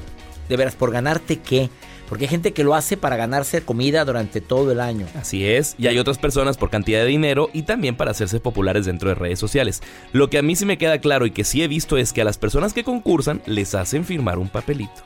De 0.47 0.57
veras, 0.57 0.75
¿por 0.75 0.91
ganarte 0.91 1.39
qué? 1.39 1.71
Porque 2.07 2.25
hay 2.25 2.29
gente 2.29 2.53
que 2.53 2.63
lo 2.63 2.73
hace 2.73 2.95
para 2.95 3.17
ganarse 3.17 3.61
comida 3.61 4.05
durante 4.05 4.39
todo 4.39 4.71
el 4.71 4.79
año. 4.79 5.05
Así 5.15 5.47
es, 5.47 5.75
y 5.77 5.87
hay 5.87 5.99
otras 5.99 6.17
personas 6.17 6.57
por 6.57 6.69
cantidad 6.69 7.01
de 7.01 7.05
dinero 7.05 7.49
y 7.53 7.63
también 7.63 7.97
para 7.97 8.11
hacerse 8.11 8.39
populares 8.39 8.85
dentro 8.85 9.09
de 9.09 9.15
redes 9.15 9.39
sociales. 9.39 9.81
Lo 10.13 10.29
que 10.29 10.37
a 10.37 10.41
mí 10.41 10.55
sí 10.55 10.65
me 10.65 10.77
queda 10.77 10.99
claro 10.99 11.25
y 11.25 11.31
que 11.31 11.43
sí 11.43 11.61
he 11.61 11.67
visto 11.67 11.97
es 11.97 12.13
que 12.13 12.21
a 12.21 12.25
las 12.25 12.37
personas 12.37 12.73
que 12.73 12.83
concursan 12.83 13.41
les 13.45 13.75
hacen 13.75 14.05
firmar 14.05 14.39
un 14.39 14.49
papelito. 14.49 15.03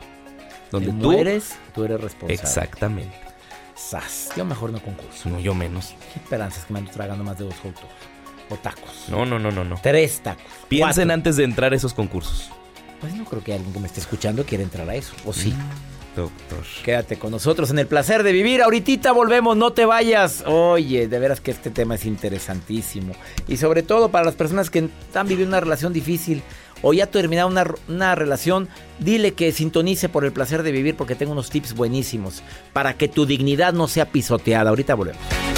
Donde 0.70 0.94
tú 0.94 1.12
eres, 1.12 1.56
tú 1.74 1.84
eres 1.84 2.00
responsable. 2.00 2.34
Exactamente. 2.34 3.18
Sas, 3.76 4.30
yo 4.38 4.46
mejor 4.46 4.72
no 4.72 4.82
concurso. 4.82 5.28
No, 5.28 5.40
yo 5.40 5.54
menos. 5.54 5.96
¿Qué 6.14 6.20
esperanzas 6.20 6.66
que 6.66 6.74
me 6.74 6.80
ando 6.80 6.92
tragando 6.92 7.24
más 7.24 7.38
de 7.38 7.46
dos 7.46 7.56
hot 7.64 7.76
O 8.50 8.56
tacos. 8.58 9.06
No, 9.10 9.26
no, 9.26 9.40
no, 9.40 9.52
no, 9.52 9.64
no. 9.64 9.80
Tres 9.82 10.22
tacos. 10.22 10.46
Piensen 10.70 11.12
antes 11.12 11.36
de 11.36 11.44
entrar 11.44 11.74
a 11.74 11.76
esos 11.76 11.94
concursos. 11.94 12.50
Pues 13.02 13.16
no 13.16 13.26
creo 13.26 13.44
que 13.44 13.54
alguien 13.54 13.74
que 13.74 13.80
me 13.80 13.88
esté 13.88 14.00
escuchando 14.00 14.46
quiera 14.46 14.64
entrar 14.64 14.88
a 14.88 14.96
eso. 14.96 15.14
¿O 15.26 15.34
sí? 15.34 15.50
Mm. 15.50 16.01
Doctor. 16.16 16.60
Quédate 16.84 17.18
con 17.18 17.32
nosotros 17.32 17.70
en 17.70 17.80
el 17.80 17.88
placer 17.88 18.24
de 18.24 18.32
vivir. 18.32 18.62
Ahorita 18.62 19.12
volvemos, 19.12 19.56
no 19.56 19.72
te 19.72 19.86
vayas. 19.86 20.44
Oye, 20.46 21.08
de 21.08 21.20
veras 21.20 21.40
que 21.40 21.52
este 21.52 21.70
tema 21.70 21.96
es 21.96 22.06
interesantísimo. 22.06 23.14
Y 23.48 23.58
sobre 23.58 23.84
todo 23.84 24.10
para 24.10 24.26
las 24.26 24.36
personas 24.36 24.70
que 24.70 24.90
están 25.08 25.28
viviendo 25.28 25.56
una 25.56 25.62
relación 25.62 25.94
difícil 25.94 26.44
o 26.82 26.94
ya 26.94 27.08
terminado 27.08 27.48
una, 27.48 27.66
una 27.88 28.16
relación, 28.16 28.68
dile 29.00 29.34
que 29.34 29.52
sintonice 29.52 30.10
por 30.10 30.26
el 30.26 30.32
placer 30.32 30.64
de 30.64 30.72
vivir 30.72 30.96
porque 30.96 31.16
tengo 31.16 31.32
unos 31.32 31.50
tips 31.50 31.76
buenísimos 31.76 32.44
para 32.74 32.96
que 32.96 33.08
tu 33.08 33.26
dignidad 33.26 33.74
no 33.74 33.88
sea 33.88 34.06
pisoteada. 34.06 34.70
Ahorita 34.70 34.96
volvemos. 34.96 35.51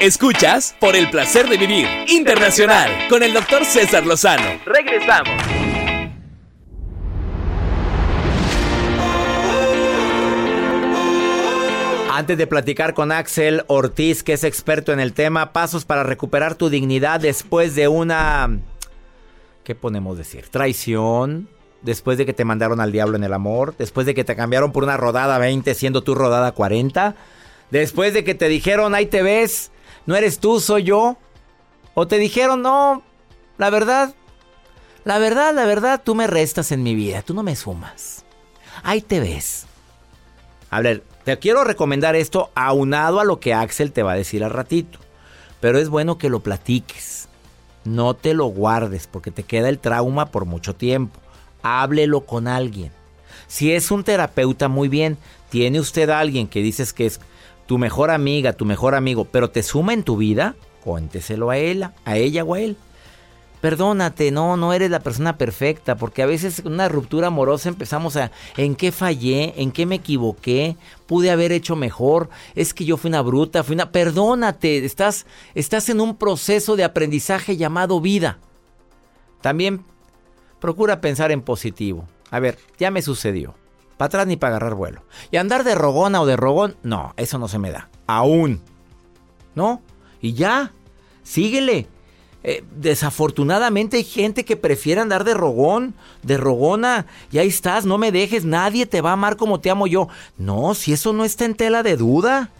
Escuchas 0.00 0.76
por 0.78 0.94
el 0.94 1.10
placer 1.10 1.48
de 1.48 1.56
vivir 1.56 1.88
internacional 2.06 3.08
con 3.08 3.24
el 3.24 3.32
doctor 3.32 3.64
César 3.64 4.06
Lozano. 4.06 4.60
Regresamos. 4.64 5.42
Antes 12.12 12.38
de 12.38 12.46
platicar 12.46 12.94
con 12.94 13.10
Axel 13.10 13.64
Ortiz, 13.66 14.22
que 14.22 14.34
es 14.34 14.44
experto 14.44 14.92
en 14.92 15.00
el 15.00 15.14
tema, 15.14 15.52
pasos 15.52 15.84
para 15.84 16.04
recuperar 16.04 16.54
tu 16.54 16.70
dignidad 16.70 17.18
después 17.18 17.74
de 17.74 17.88
una... 17.88 18.60
¿Qué 19.64 19.74
podemos 19.74 20.16
decir? 20.16 20.48
Traición, 20.48 21.48
después 21.82 22.18
de 22.18 22.24
que 22.24 22.32
te 22.32 22.44
mandaron 22.44 22.80
al 22.80 22.92
diablo 22.92 23.16
en 23.16 23.24
el 23.24 23.32
amor, 23.32 23.74
después 23.76 24.06
de 24.06 24.14
que 24.14 24.22
te 24.22 24.36
cambiaron 24.36 24.70
por 24.70 24.84
una 24.84 24.96
rodada 24.96 25.38
20 25.38 25.74
siendo 25.74 26.02
tu 26.02 26.14
rodada 26.14 26.52
40, 26.52 27.16
después 27.72 28.14
de 28.14 28.22
que 28.22 28.36
te 28.36 28.46
dijeron, 28.48 28.94
ahí 28.94 29.06
te 29.06 29.22
ves, 29.22 29.72
no 30.08 30.16
eres 30.16 30.38
tú, 30.38 30.58
soy 30.58 30.84
yo. 30.84 31.18
O 31.92 32.08
te 32.08 32.16
dijeron, 32.16 32.62
no, 32.62 33.02
la 33.58 33.68
verdad, 33.68 34.14
la 35.04 35.18
verdad, 35.18 35.54
la 35.54 35.66
verdad, 35.66 36.00
tú 36.02 36.14
me 36.14 36.26
restas 36.26 36.72
en 36.72 36.82
mi 36.82 36.94
vida, 36.94 37.20
tú 37.20 37.34
no 37.34 37.42
me 37.42 37.54
sumas. 37.54 38.24
Ahí 38.82 39.02
te 39.02 39.20
ves. 39.20 39.66
A 40.70 40.80
ver, 40.80 41.04
te 41.24 41.38
quiero 41.38 41.62
recomendar 41.62 42.16
esto 42.16 42.50
aunado 42.54 43.20
a 43.20 43.24
lo 43.24 43.38
que 43.38 43.52
Axel 43.52 43.92
te 43.92 44.02
va 44.02 44.12
a 44.12 44.16
decir 44.16 44.42
al 44.42 44.50
ratito. 44.50 44.98
Pero 45.60 45.78
es 45.78 45.90
bueno 45.90 46.16
que 46.16 46.30
lo 46.30 46.40
platiques. 46.40 47.28
No 47.84 48.14
te 48.14 48.32
lo 48.32 48.46
guardes 48.46 49.08
porque 49.08 49.30
te 49.30 49.42
queda 49.42 49.68
el 49.68 49.78
trauma 49.78 50.30
por 50.30 50.46
mucho 50.46 50.74
tiempo. 50.74 51.20
Háblelo 51.62 52.22
con 52.22 52.48
alguien. 52.48 52.92
Si 53.46 53.72
es 53.72 53.90
un 53.90 54.04
terapeuta, 54.04 54.68
muy 54.68 54.88
bien. 54.88 55.18
Tiene 55.50 55.80
usted 55.80 56.08
a 56.08 56.18
alguien 56.18 56.48
que 56.48 56.62
dices 56.62 56.94
que 56.94 57.04
es 57.04 57.20
tu 57.68 57.78
mejor 57.78 58.10
amiga, 58.10 58.54
tu 58.54 58.64
mejor 58.64 58.96
amigo, 58.96 59.26
pero 59.26 59.50
te 59.50 59.62
suma 59.62 59.92
en 59.92 60.02
tu 60.02 60.16
vida, 60.16 60.56
cuénteselo 60.82 61.50
a 61.50 61.58
él, 61.58 61.88
a 62.04 62.16
ella 62.16 62.42
o 62.42 62.54
a 62.54 62.60
él. 62.60 62.76
Perdónate, 63.60 64.32
no, 64.32 64.56
no 64.56 64.72
eres 64.72 64.90
la 64.90 65.00
persona 65.00 65.36
perfecta, 65.36 65.96
porque 65.96 66.22
a 66.22 66.26
veces 66.26 66.60
en 66.60 66.72
una 66.72 66.88
ruptura 66.88 67.28
amorosa 67.28 67.68
empezamos 67.68 68.16
a, 68.16 68.32
¿en 68.56 68.74
qué 68.74 68.90
fallé? 68.90 69.54
¿En 69.56 69.70
qué 69.70 69.86
me 69.86 69.96
equivoqué? 69.96 70.76
¿Pude 71.06 71.30
haber 71.30 71.52
hecho 71.52 71.76
mejor? 71.76 72.28
Es 72.56 72.74
que 72.74 72.84
yo 72.84 72.96
fui 72.96 73.08
una 73.08 73.22
bruta, 73.22 73.62
fui 73.62 73.74
una... 73.74 73.92
Perdónate, 73.92 74.84
estás, 74.84 75.26
estás 75.54 75.88
en 75.88 76.00
un 76.00 76.16
proceso 76.16 76.76
de 76.76 76.84
aprendizaje 76.84 77.56
llamado 77.56 78.00
vida. 78.00 78.38
También 79.40 79.84
Procura 80.60 81.00
pensar 81.00 81.30
en 81.30 81.42
positivo. 81.42 82.08
A 82.30 82.40
ver, 82.40 82.58
ya 82.78 82.90
me 82.90 83.02
sucedió. 83.02 83.54
Para 83.98 84.06
atrás 84.06 84.26
ni 84.26 84.36
para 84.36 84.56
agarrar 84.56 84.74
vuelo. 84.74 85.02
Y 85.30 85.36
andar 85.36 85.64
de 85.64 85.74
rogona 85.74 86.22
o 86.22 86.26
de 86.26 86.36
rogón, 86.36 86.76
no, 86.82 87.12
eso 87.16 87.38
no 87.38 87.48
se 87.48 87.58
me 87.58 87.70
da. 87.70 87.90
Aún. 88.06 88.62
¿No? 89.54 89.82
Y 90.22 90.32
ya, 90.32 90.72
síguele. 91.22 91.88
Eh, 92.44 92.64
desafortunadamente 92.76 93.96
hay 93.96 94.04
gente 94.04 94.44
que 94.44 94.56
prefiere 94.56 95.00
andar 95.00 95.24
de 95.24 95.34
rogón, 95.34 95.94
de 96.22 96.36
rogona, 96.36 97.06
y 97.32 97.38
ahí 97.38 97.48
estás, 97.48 97.84
no 97.84 97.98
me 97.98 98.12
dejes, 98.12 98.44
nadie 98.44 98.86
te 98.86 99.00
va 99.00 99.10
a 99.10 99.14
amar 99.14 99.36
como 99.36 99.60
te 99.60 99.70
amo 99.70 99.86
yo. 99.88 100.08
No, 100.36 100.74
si 100.74 100.92
eso 100.92 101.12
no 101.12 101.24
está 101.24 101.44
en 101.44 101.56
tela 101.56 101.82
de 101.82 101.96
duda. 101.96 102.50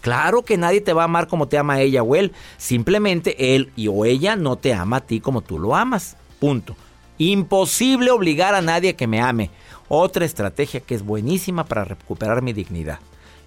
Claro 0.00 0.42
que 0.42 0.56
nadie 0.56 0.80
te 0.80 0.92
va 0.92 1.02
a 1.02 1.04
amar 1.04 1.28
como 1.28 1.48
te 1.48 1.58
ama 1.58 1.80
ella 1.80 2.02
o 2.02 2.16
él. 2.16 2.32
Simplemente 2.56 3.54
él 3.54 3.72
y 3.76 3.88
o 3.88 4.04
ella 4.04 4.36
no 4.36 4.56
te 4.56 4.72
ama 4.72 4.98
a 4.98 5.00
ti 5.00 5.20
como 5.20 5.42
tú 5.42 5.58
lo 5.58 5.76
amas. 5.76 6.16
Punto. 6.38 6.76
Imposible 7.18 8.12
obligar 8.12 8.54
a 8.54 8.62
nadie 8.62 8.90
a 8.90 8.96
que 8.96 9.08
me 9.08 9.20
ame. 9.20 9.50
Otra 9.88 10.24
estrategia 10.24 10.80
que 10.80 10.94
es 10.94 11.04
buenísima 11.04 11.64
para 11.64 11.84
recuperar 11.84 12.42
mi 12.42 12.52
dignidad. 12.52 12.98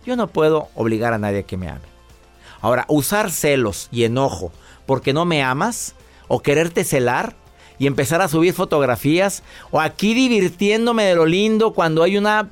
Yo 0.06 0.16
no 0.16 0.28
puedo 0.28 0.70
obligar 0.76 1.14
a 1.14 1.20
nadie 1.20 1.40
a 1.40 1.44
que 1.44 1.58
me 1.58 1.70
ame. 1.70 1.82
Ahora, 2.62 2.86
usar 2.88 3.32
celos 3.32 3.90
y 3.92 4.04
enojo 4.04 4.52
porque 4.86 5.14
no 5.14 5.26
me 5.26 5.44
amas 5.44 5.96
o 6.28 6.42
quererte 6.42 6.84
celar 6.84 7.36
y 7.78 7.88
empezar 7.88 8.22
a 8.22 8.28
subir 8.28 8.54
fotografías 8.54 9.44
o 9.72 9.80
aquí 9.80 10.14
divirtiéndome 10.14 11.04
de 11.04 11.16
lo 11.16 11.26
lindo 11.26 11.74
cuando 11.74 12.04
hay 12.04 12.18
una 12.18 12.50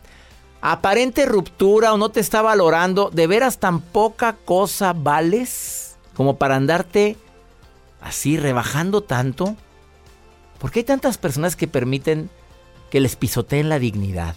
aparente 0.62 1.26
ruptura 1.26 1.94
o 1.94 1.98
no 1.98 2.10
te 2.10 2.20
está 2.20 2.42
valorando, 2.42 3.10
¿de 3.12 3.28
veras 3.28 3.60
tan 3.60 3.80
poca 3.80 4.34
cosa 4.34 4.94
vales 4.94 5.98
como 6.16 6.38
para 6.38 6.56
andarte 6.56 7.16
así 8.02 8.38
rebajando 8.38 9.02
tanto? 9.02 9.56
¿Por 10.58 10.72
qué 10.72 10.80
hay 10.80 10.86
tantas 10.86 11.18
personas 11.18 11.56
que 11.56 11.68
permiten 11.68 12.30
que 12.90 13.00
les 13.00 13.16
pisoteen 13.16 13.70
la 13.70 13.80
dignidad? 13.80 14.36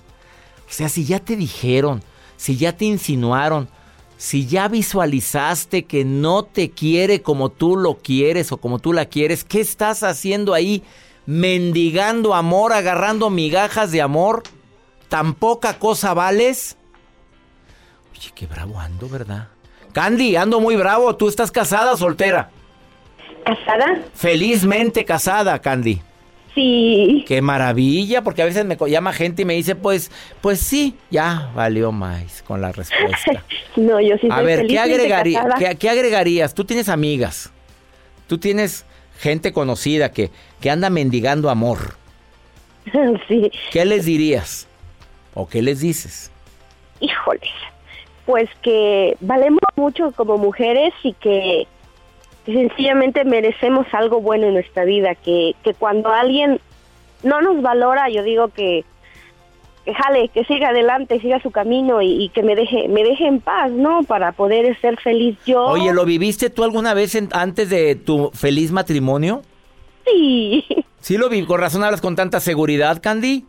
O 0.68 0.72
sea, 0.72 0.88
si 0.88 1.04
ya 1.04 1.18
te 1.18 1.36
dijeron, 1.36 2.02
si 2.36 2.56
ya 2.56 2.76
te 2.76 2.84
insinuaron, 2.86 3.68
si 4.16 4.46
ya 4.46 4.68
visualizaste 4.68 5.84
que 5.84 6.04
no 6.04 6.44
te 6.44 6.70
quiere 6.70 7.22
como 7.22 7.50
tú 7.50 7.76
lo 7.76 7.98
quieres 7.98 8.52
o 8.52 8.56
como 8.56 8.78
tú 8.78 8.92
la 8.92 9.06
quieres, 9.06 9.44
¿qué 9.44 9.60
estás 9.60 10.02
haciendo 10.02 10.54
ahí? 10.54 10.82
Mendigando 11.26 12.34
amor, 12.34 12.72
agarrando 12.72 13.30
migajas 13.30 13.90
de 13.90 14.00
amor. 14.00 14.44
¿Tan 15.08 15.34
poca 15.34 15.78
cosa 15.78 16.14
vales? 16.14 16.76
Oye, 18.12 18.30
qué 18.34 18.46
bravo 18.46 18.78
ando, 18.78 19.08
¿verdad? 19.08 19.48
Candy, 19.92 20.36
ando 20.36 20.60
muy 20.60 20.76
bravo. 20.76 21.16
¿Tú 21.16 21.28
estás 21.28 21.50
casada 21.50 21.92
o 21.92 21.96
soltera? 21.96 22.50
¿Casada? 23.44 24.02
Felizmente 24.14 25.04
casada, 25.04 25.58
Candy. 25.58 26.00
Sí. 26.54 27.24
Qué 27.26 27.40
maravilla, 27.40 28.22
porque 28.22 28.42
a 28.42 28.44
veces 28.44 28.64
me 28.64 28.76
llama 28.88 29.12
gente 29.12 29.42
y 29.42 29.44
me 29.44 29.54
dice, 29.54 29.74
pues, 29.74 30.10
pues 30.40 30.60
sí, 30.60 30.96
ya 31.10 31.50
valió 31.54 31.92
más 31.92 32.42
con 32.42 32.60
la 32.60 32.72
respuesta. 32.72 33.42
no, 33.76 34.00
yo 34.00 34.16
sí. 34.18 34.28
A 34.30 34.42
ver, 34.42 34.66
¿qué, 34.66 34.78
agregaría, 34.78 35.46
¿qué, 35.58 35.76
¿qué, 35.76 35.88
agregarías? 35.88 36.54
Tú 36.54 36.64
tienes 36.64 36.88
amigas, 36.88 37.50
tú 38.26 38.38
tienes 38.38 38.84
gente 39.18 39.52
conocida 39.52 40.12
que, 40.12 40.30
que 40.60 40.70
anda 40.70 40.90
mendigando 40.90 41.48
amor. 41.48 41.96
sí. 43.28 43.50
¿Qué 43.70 43.84
les 43.84 44.04
dirías? 44.04 44.66
¿O 45.34 45.48
qué 45.48 45.62
les 45.62 45.80
dices? 45.80 46.30
Híjoles, 47.00 47.50
pues 48.26 48.50
que 48.62 49.16
valemos 49.20 49.60
mucho 49.76 50.12
como 50.12 50.36
mujeres 50.36 50.92
y 51.02 51.14
que 51.14 51.66
que 52.44 52.52
sencillamente 52.52 53.24
merecemos 53.24 53.86
algo 53.92 54.20
bueno 54.20 54.46
en 54.46 54.54
nuestra 54.54 54.84
vida, 54.84 55.14
que, 55.14 55.54
que 55.62 55.74
cuando 55.74 56.10
alguien 56.10 56.60
no 57.22 57.40
nos 57.40 57.62
valora, 57.62 58.08
yo 58.08 58.22
digo 58.22 58.48
que, 58.48 58.84
que 59.84 59.94
jale, 59.94 60.28
que 60.28 60.44
siga 60.44 60.68
adelante, 60.68 61.20
siga 61.20 61.40
su 61.40 61.50
camino 61.50 62.02
y, 62.02 62.28
que 62.30 62.42
me 62.42 62.54
deje, 62.54 62.88
me 62.88 63.02
deje 63.02 63.26
en 63.26 63.40
paz, 63.40 63.70
¿no? 63.70 64.02
Para 64.02 64.32
poder 64.32 64.78
ser 64.80 64.98
feliz 65.00 65.36
yo. 65.46 65.64
Oye, 65.64 65.92
¿lo 65.92 66.04
viviste 66.04 66.50
tú 66.50 66.64
alguna 66.64 66.94
vez 66.94 67.16
antes 67.32 67.70
de 67.70 67.94
tu 67.94 68.30
feliz 68.32 68.72
matrimonio? 68.72 69.42
Sí. 70.04 70.64
Sí 71.02 71.18
lo 71.18 71.28
vi, 71.28 71.44
con 71.44 71.58
razón 71.58 71.82
hablas 71.82 72.00
con 72.00 72.14
tanta 72.14 72.38
seguridad, 72.38 73.02
Candy. 73.02 73.44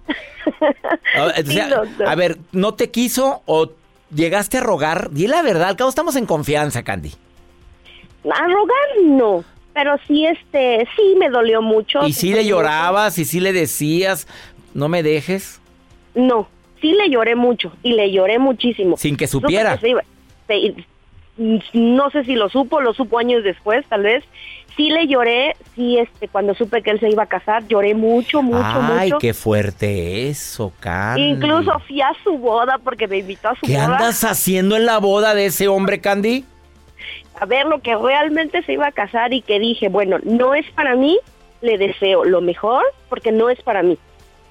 a, 1.15 2.09
a 2.09 2.15
ver, 2.15 2.39
¿no 2.51 2.73
te 2.73 2.89
quiso 2.89 3.43
o 3.45 3.69
llegaste 4.09 4.57
a 4.57 4.61
rogar? 4.61 5.11
Di 5.11 5.27
la 5.27 5.43
verdad, 5.43 5.69
al 5.69 5.75
cabo 5.75 5.91
estamos 5.91 6.15
en 6.15 6.25
confianza, 6.25 6.81
Candy. 6.81 7.11
A 8.31 8.47
rogar 8.47 9.03
no, 9.05 9.43
pero 9.73 9.97
sí 10.07 10.25
este, 10.25 10.87
sí 10.95 11.15
me 11.17 11.29
dolió 11.29 11.61
mucho. 11.61 12.05
¿Y 12.05 12.13
si 12.13 12.33
le 12.33 12.45
llorabas 12.45 13.17
y 13.17 13.25
si 13.25 13.39
le 13.39 13.53
decías, 13.53 14.27
no 14.73 14.87
me 14.87 15.03
dejes? 15.03 15.59
No, 16.15 16.47
sí 16.79 16.93
le 16.93 17.09
lloré 17.09 17.35
mucho 17.35 17.73
y 17.81 17.93
le 17.93 18.11
lloré 18.11 18.39
muchísimo. 18.39 18.97
Sin 18.97 19.17
que 19.17 19.27
supiera. 19.27 19.79
no 21.73 22.09
sé 22.11 22.23
si 22.23 22.35
lo 22.35 22.49
supo, 22.49 22.81
lo 22.81 22.93
supo 22.93 23.17
años 23.17 23.43
después, 23.43 23.85
tal 23.87 24.03
vez. 24.03 24.23
Sí 24.75 24.89
le 24.89 25.05
lloré, 25.07 25.55
sí, 25.75 25.99
este, 25.99 26.27
cuando 26.27 26.55
supe 26.55 26.81
que 26.81 26.89
él 26.89 26.99
se 26.99 27.07
iba 27.07 27.23
a 27.23 27.27
casar, 27.27 27.67
lloré 27.67 27.93
mucho, 27.93 28.41
mucho, 28.41 28.81
mucho. 28.81 28.93
Ay, 28.97 29.11
qué 29.19 29.35
fuerte 29.35 30.29
eso, 30.29 30.73
Candy. 30.79 31.21
Incluso 31.21 31.79
fui 31.87 32.01
a 32.01 32.09
su 32.23 32.39
boda 32.39 32.79
porque 32.83 33.07
me 33.07 33.19
invitó 33.19 33.49
a 33.49 33.55
su 33.55 33.67
boda. 33.67 33.67
¿Qué 33.67 33.77
andas 33.77 34.23
haciendo 34.23 34.75
en 34.75 34.87
la 34.87 34.97
boda 34.97 35.35
de 35.35 35.45
ese 35.45 35.67
hombre, 35.67 36.01
Candy? 36.01 36.45
A 37.39 37.45
ver 37.45 37.65
lo 37.65 37.81
que 37.81 37.95
realmente 37.95 38.63
se 38.63 38.73
iba 38.73 38.87
a 38.87 38.91
casar 38.91 39.33
y 39.33 39.41
que 39.41 39.59
dije, 39.59 39.89
bueno, 39.89 40.17
no 40.23 40.53
es 40.55 40.69
para 40.71 40.95
mí, 40.95 41.19
le 41.61 41.77
deseo 41.77 42.25
lo 42.25 42.41
mejor 42.41 42.83
porque 43.09 43.31
no 43.31 43.49
es 43.49 43.61
para 43.61 43.83
mí. 43.83 43.97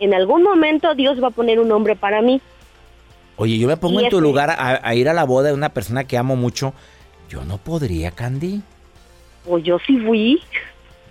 En 0.01 0.15
algún 0.15 0.43
momento 0.43 0.95
Dios 0.95 1.23
va 1.23 1.29
a 1.29 1.31
poner 1.31 1.61
un 1.61 1.71
hombre 1.71 1.95
para 1.95 2.23
mí. 2.23 2.41
Oye, 3.37 3.59
yo 3.59 3.69
me 3.69 3.77
pongo 3.77 4.01
en 4.01 4.09
tu 4.09 4.21
lugar 4.21 4.55
a, 4.57 4.95
ir 4.95 5.09
a 5.09 5.15
la 5.15 5.25
boda 5.25 5.49
de 5.49 5.55
una 5.55 5.71
persona 5.71 6.05
que 6.05 6.19
amo 6.19 6.37
mucho. 6.37 6.75
Yo 7.29 7.45
no 7.45 7.59
podría, 7.59 8.11
Candy. 8.11 8.63
Pues 9.45 9.65
yo 9.65 9.79
sí 9.87 9.99
fui. 9.99 10.43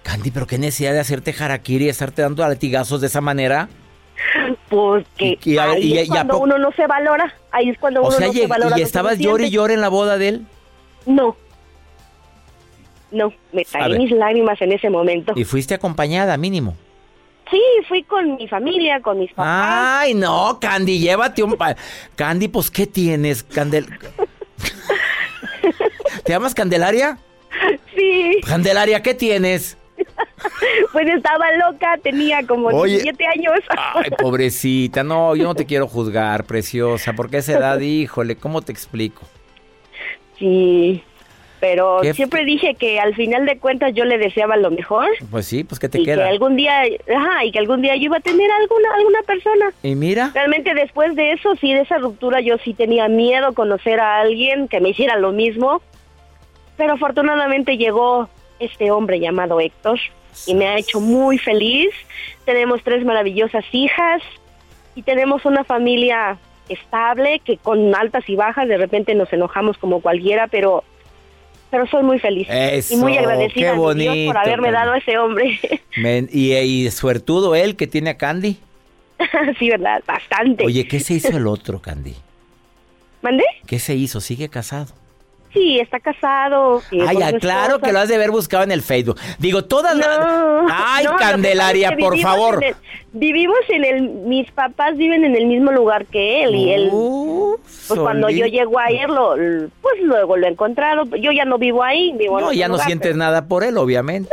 Candy, 0.03 0.31
pero 0.31 0.47
qué 0.47 0.57
necesidad 0.57 0.93
de 0.93 0.99
hacerte 0.99 1.33
harakiri 1.37 1.85
y 1.85 1.89
estarte 1.89 2.21
dando 2.21 2.47
latigazos 2.47 3.01
de 3.01 3.07
esa 3.07 3.21
manera. 3.21 3.69
Porque 4.69 5.39
y, 5.43 5.57
ahí 5.57 5.97
es 5.97 6.09
cuando 6.09 6.39
uno 6.39 6.57
no 6.57 6.71
se 6.73 6.85
valora. 6.85 7.33
Ahí 7.51 7.69
es 7.69 7.79
cuando 7.79 8.01
uno 8.01 8.19
no 8.19 8.33
se 8.33 8.47
valora. 8.47 8.77
¿Y 8.77 8.81
estabas 8.81 9.17
llor 9.17 9.41
y 9.41 9.49
llor 9.49 9.71
en 9.71 9.81
la 9.81 9.89
boda 9.89 10.17
de 10.17 10.27
él? 10.29 10.45
No, 11.05 11.35
no, 13.11 13.33
me 13.51 13.65
traí 13.65 13.97
mis 13.97 14.11
lágrimas 14.11 14.61
en 14.61 14.71
ese 14.71 14.89
momento. 14.89 15.33
¿Y 15.35 15.43
fuiste 15.43 15.73
acompañada, 15.73 16.37
mínimo? 16.37 16.75
Sí, 17.49 17.61
fui 17.87 18.03
con 18.03 18.35
mi 18.37 18.47
familia, 18.47 19.01
con 19.01 19.19
mis 19.19 19.31
papás. 19.33 19.99
Ay, 20.03 20.13
no, 20.13 20.57
Candy, 20.59 20.99
llévate 20.99 21.43
un... 21.43 21.57
Candy, 22.15 22.47
pues, 22.47 22.71
¿qué 22.71 22.87
tienes, 22.87 23.43
Candel... 23.43 23.87
¿Te 26.23 26.31
llamas 26.31 26.55
Candelaria? 26.55 27.17
Sí. 27.95 28.39
Candelaria, 28.47 29.01
¿qué 29.01 29.13
tienes? 29.13 29.77
Pues 30.91 31.07
estaba 31.07 31.45
loca, 31.57 31.97
tenía 32.01 32.45
como 32.45 32.69
17 32.83 33.25
años. 33.27 33.59
Ay, 33.69 34.09
pobrecita, 34.17 35.03
no, 35.03 35.35
yo 35.35 35.43
no 35.43 35.55
te 35.55 35.65
quiero 35.65 35.87
juzgar, 35.87 36.45
preciosa, 36.45 37.13
porque 37.13 37.37
esa 37.37 37.53
edad, 37.53 37.79
híjole, 37.79 38.35
¿cómo 38.35 38.61
te 38.61 38.71
explico? 38.71 39.21
Sí, 40.37 41.03
pero 41.61 42.01
siempre 42.15 42.43
dije 42.43 42.73
que 42.73 42.99
al 42.99 43.13
final 43.13 43.45
de 43.45 43.59
cuentas 43.59 43.93
yo 43.93 44.03
le 44.03 44.17
deseaba 44.17 44.57
lo 44.57 44.71
mejor. 44.71 45.07
Pues 45.29 45.45
sí, 45.45 45.63
pues 45.63 45.79
que 45.79 45.89
te 45.89 45.99
y 45.99 46.05
queda. 46.05 46.23
Que 46.23 46.29
algún 46.29 46.55
día, 46.55 46.81
ajá, 47.15 47.45
y 47.45 47.51
que 47.51 47.59
algún 47.59 47.83
día 47.83 47.95
yo 47.95 48.05
iba 48.05 48.17
a 48.17 48.21
tener 48.21 48.49
alguna 48.51 48.89
alguna 48.95 49.21
persona. 49.21 49.71
Y 49.83 49.93
mira. 49.93 50.31
Realmente 50.33 50.73
después 50.73 51.15
de 51.15 51.33
eso, 51.33 51.55
sí, 51.61 51.71
de 51.71 51.81
esa 51.81 51.99
ruptura, 51.99 52.41
yo 52.41 52.57
sí 52.65 52.73
tenía 52.73 53.07
miedo 53.07 53.53
conocer 53.53 53.99
a 53.99 54.21
alguien 54.21 54.67
que 54.67 54.81
me 54.81 54.89
hiciera 54.89 55.17
lo 55.17 55.33
mismo. 55.33 55.83
Pero 56.77 56.93
afortunadamente 56.93 57.77
llegó 57.77 58.27
este 58.59 58.89
hombre 58.89 59.19
llamado 59.19 59.59
Héctor 59.59 59.99
y 60.47 60.55
me 60.55 60.67
ha 60.67 60.79
hecho 60.79 60.99
muy 60.99 61.37
feliz. 61.37 61.91
Tenemos 62.43 62.81
tres 62.83 63.05
maravillosas 63.05 63.65
hijas 63.71 64.23
y 64.95 65.03
tenemos 65.03 65.45
una 65.45 65.63
familia 65.63 66.39
estable 66.69 67.39
que 67.45 67.57
con 67.57 67.93
altas 67.93 68.27
y 68.27 68.35
bajas 68.35 68.67
de 68.67 68.77
repente 68.77 69.13
nos 69.13 69.31
enojamos 69.31 69.77
como 69.77 70.01
cualquiera, 70.01 70.47
pero 70.47 70.83
pero 71.71 71.87
soy 71.87 72.03
muy 72.03 72.19
feliz 72.19 72.47
y 72.91 72.95
muy 72.97 73.17
agradecida 73.17 73.71
a 73.71 73.93
Dios 73.93 74.17
por 74.27 74.37
haberme 74.37 74.71
dado 74.71 74.91
a 74.91 74.97
ese 74.97 75.17
hombre. 75.17 75.59
y, 76.31 76.53
y 76.53 76.91
suertudo 76.91 77.55
él 77.55 77.75
que 77.75 77.87
tiene 77.87 78.11
a 78.11 78.17
Candy. 78.17 78.57
sí, 79.59 79.69
¿verdad? 79.69 80.03
Bastante. 80.05 80.65
Oye, 80.65 80.87
¿qué 80.87 80.99
se 80.99 81.15
hizo 81.15 81.35
el 81.35 81.47
otro, 81.47 81.81
Candy? 81.81 82.15
¿Mandé? 83.21 83.45
¿Qué 83.65 83.79
se 83.79 83.95
hizo? 83.95 84.19
¿Sigue 84.19 84.49
casado? 84.49 84.93
Sí, 85.53 85.79
está 85.79 85.99
casado. 85.99 86.81
Ay, 86.91 87.17
ya, 87.17 87.37
claro 87.37 87.79
que 87.79 87.91
lo 87.91 87.99
has 87.99 88.07
de 88.07 88.15
haber 88.15 88.31
buscado 88.31 88.63
en 88.63 88.71
el 88.71 88.81
Facebook. 88.81 89.19
Digo, 89.37 89.65
todas 89.65 89.95
no, 89.97 90.65
Ay, 90.71 91.05
Candelaria, 91.19 91.95
por 91.97 92.17
favor. 92.19 92.63
vivimos 93.11 93.57
en 93.69 93.83
el... 93.83 94.01
Mis 94.09 94.49
papás 94.51 94.95
viven 94.95 95.25
en 95.25 95.35
el 95.35 95.47
mismo 95.47 95.71
lugar 95.71 96.05
que 96.05 96.43
él 96.43 96.55
y 96.55 96.71
él... 96.71 96.89
Uh, 96.91 97.57
pues 97.87 97.99
cuando 97.99 98.29
yo 98.29 98.45
llego 98.45 98.79
a 98.79 98.91
irlo, 98.91 99.35
pues 99.81 100.01
luego 100.01 100.37
lo 100.37 100.47
he 100.47 100.49
encontrado. 100.49 101.03
Yo 101.17 101.31
ya 101.33 101.43
no 101.43 101.57
vivo 101.57 101.83
ahí, 101.83 102.13
vivo 102.17 102.39
No, 102.39 102.53
ya 102.53 102.69
no 102.69 102.77
sientes 102.77 103.15
nada 103.17 103.47
por 103.47 103.65
él, 103.65 103.77
obviamente. 103.77 104.29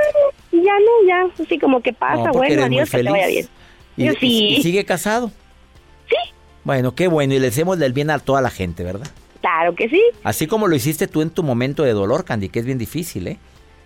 Ya 0.52 0.61
no, 0.78 1.09
ya, 1.09 1.26
así 1.42 1.59
como 1.59 1.81
que 1.81 1.92
pasa, 1.92 2.24
No, 2.24 2.33
bueno, 2.33 2.64
adiós, 2.64 2.90
que 2.90 3.02
te 3.02 3.11
vaya 3.11 3.26
bien. 3.26 3.48
¿Y, 3.96 4.04
Yo 4.07 4.12
y- 4.12 4.16
sí. 4.16 4.48
y 4.59 4.62
sigue 4.62 4.85
casado? 4.85 5.31
Sí. 6.09 6.16
Bueno, 6.64 6.94
qué 6.94 7.09
bueno. 7.09 7.35
Y 7.35 7.38
le 7.40 7.48
hacemos 7.48 7.78
del 7.78 7.92
bien 7.92 8.11
a 8.11 8.18
toda 8.20 8.40
la 8.40 8.50
gente, 8.50 8.85
¿verdad? 8.85 9.09
Claro 9.40 9.74
que 9.74 9.88
sí. 9.88 10.03
Así 10.24 10.46
como 10.46 10.66
lo 10.68 10.74
hiciste 10.74 11.07
tú 11.07 11.22
en 11.22 11.31
tu 11.31 11.42
momento 11.42 11.83
de 11.85 11.92
dolor, 11.92 12.24
Candy, 12.24 12.48
que 12.48 12.59
es 12.59 12.64
bien 12.64 12.79
difícil, 12.79 13.29
¿eh? 13.29 13.38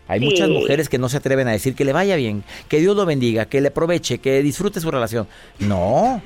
Hay 0.09 0.19
Sí. 0.21 0.27
muchas 0.27 0.49
mujeres 0.49 0.89
que 0.89 0.99
no 0.99 1.09
se 1.09 1.17
atreven 1.19 1.47
a 1.49 1.53
decir 1.53 1.75
que 1.75 1.85
le 1.85 1.93
vaya 1.93 2.17
bien, 2.17 2.43
que 2.69 2.81
Dios 2.81 2.97
lo 2.97 3.07
bendiga, 3.07 3.45
que 3.47 3.61
le 3.61 3.69
aproveche, 3.69 4.19
que 4.19 4.43
disfrute 4.43 4.81
su 4.81 4.91
relación. 4.91 5.29
No. 5.59 6.21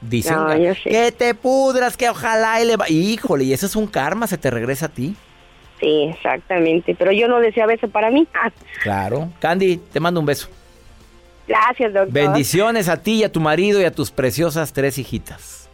Dicen 0.00 0.34
No, 0.36 0.46
que 0.84 1.12
te 1.12 1.34
pudras, 1.34 1.96
que 1.96 2.08
ojalá 2.08 2.62
y 2.62 2.66
le 2.66 2.76
va. 2.76 2.88
Híjole, 2.88 3.44
y 3.44 3.52
eso 3.52 3.66
es 3.66 3.74
un 3.76 3.86
karma, 3.88 4.26
se 4.28 4.38
te 4.38 4.50
regresa 4.50 4.86
a 4.86 4.88
ti. 4.88 5.14
Sí, 5.80 6.04
exactamente. 6.14 6.94
Pero 6.96 7.12
yo 7.12 7.28
no 7.28 7.40
deseaba 7.40 7.72
eso 7.74 7.88
para 7.88 8.10
mí. 8.10 8.26
Claro. 8.82 9.30
Candy, 9.40 9.76
te 9.92 9.98
mando 10.00 10.20
un 10.20 10.26
beso. 10.26 10.48
gracias, 11.48 11.92
doctor. 11.92 12.12
Bendiciones 12.12 12.88
a 12.88 13.02
ti 13.02 13.14
y 13.20 13.24
a 13.24 13.32
tu 13.32 13.40
marido 13.40 13.80
y 13.80 13.84
a 13.84 13.90
tus 13.92 14.10
preciosas 14.10 14.72
tres 14.72 14.98
hijitas. 14.98 15.67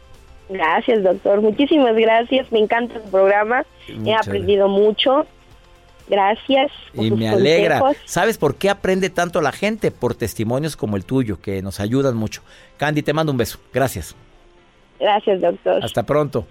Gracias, 0.48 1.02
doctor. 1.02 1.40
Muchísimas 1.40 1.94
gracias. 1.96 2.50
Me 2.52 2.59
encanta 2.59 2.94
su 3.02 3.11
programa. 3.11 3.64
He 3.88 4.14
aprendido 4.14 4.68
mucho. 4.68 5.26
Gracias. 6.09 6.70
por 6.94 7.04
Y 7.04 7.09
sus 7.09 7.18
me 7.18 7.28
alegra. 7.28 7.80
consejos. 7.80 8.11
¿Sabes 8.11 8.37
por 8.38 8.57
qué 8.57 8.68
aprende 8.68 9.09
tanto 9.11 9.40
la 9.40 9.52
gente? 9.52 9.90
Por 9.90 10.14
testimonios 10.14 10.76
como 10.76 10.96
el 10.96 11.04
tuyo, 11.04 11.40
que 11.40 11.62
nos 11.62 11.80
ayudan 11.80 12.16
mucho. 12.16 12.42
Candy, 12.76 13.02
te 13.02 13.12
mando 13.14 13.33
un 13.33 13.38
beso. 13.38 13.59
Gracias. 13.72 14.14
Gracias, 15.00 15.40
doctor. 15.40 15.83
Hasta 15.83 16.02
pronto. 16.02 16.46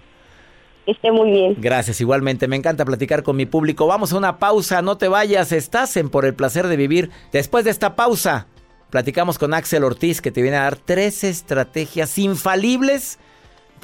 Que 0.84 0.90
esté 0.92 1.12
muy 1.12 1.30
bien. 1.30 1.56
Gracias, 1.58 2.00
igualmente. 2.00 2.48
Me 2.48 2.56
encanta 2.56 2.84
platicar 2.84 3.22
con 3.22 3.36
mi 3.36 3.46
público. 3.46 3.86
Vamos 3.86 4.12
a 4.12 4.18
una 4.18 4.38
pausa, 4.38 4.82
no 4.82 4.98
te 4.98 5.08
vayas. 5.08 5.52
Estás 5.52 5.96
en 5.96 6.10
Por 6.10 6.26
el 6.26 6.34
placer 6.34 6.66
de 6.66 6.76
vivir. 6.76 7.10
Después 7.32 7.64
de 7.64 7.70
esta 7.70 7.94
pausa, 7.94 8.48
platicamos 8.90 9.38
con 9.38 9.54
Axel 9.54 9.84
Ortiz, 9.84 10.20
que 10.20 10.32
te 10.32 10.42
viene 10.42 10.56
a 10.56 10.64
dar 10.64 10.76
tres 10.76 11.24
estrategias 11.24 12.18
infalibles 12.18 13.18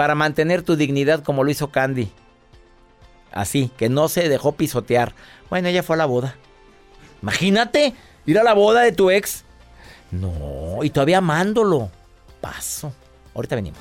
para 0.00 0.14
mantener 0.14 0.62
tu 0.62 0.76
dignidad 0.76 1.22
como 1.22 1.44
lo 1.44 1.50
hizo 1.50 1.68
Candy. 1.68 2.10
Así, 3.32 3.70
que 3.76 3.90
no 3.90 4.08
se 4.08 4.30
dejó 4.30 4.52
pisotear. 4.52 5.14
Bueno, 5.50 5.68
ella 5.68 5.82
fue 5.82 5.94
a 5.94 5.98
la 5.98 6.06
boda. 6.06 6.36
Imagínate, 7.20 7.92
ir 8.24 8.38
a 8.38 8.42
la 8.42 8.54
boda 8.54 8.80
de 8.80 8.92
tu 8.92 9.10
ex. 9.10 9.44
No, 10.10 10.78
y 10.82 10.88
todavía 10.88 11.18
amándolo. 11.18 11.90
Paso. 12.40 12.94
Ahorita 13.34 13.56
venimos. 13.56 13.78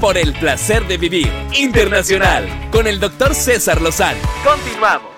Por 0.00 0.18
el 0.18 0.32
placer 0.32 0.84
de 0.88 0.98
vivir 0.98 1.32
internacional 1.56 2.48
con 2.72 2.88
el 2.88 2.98
doctor 2.98 3.36
César 3.36 3.80
Lozano. 3.80 4.18
Continuamos. 4.42 5.15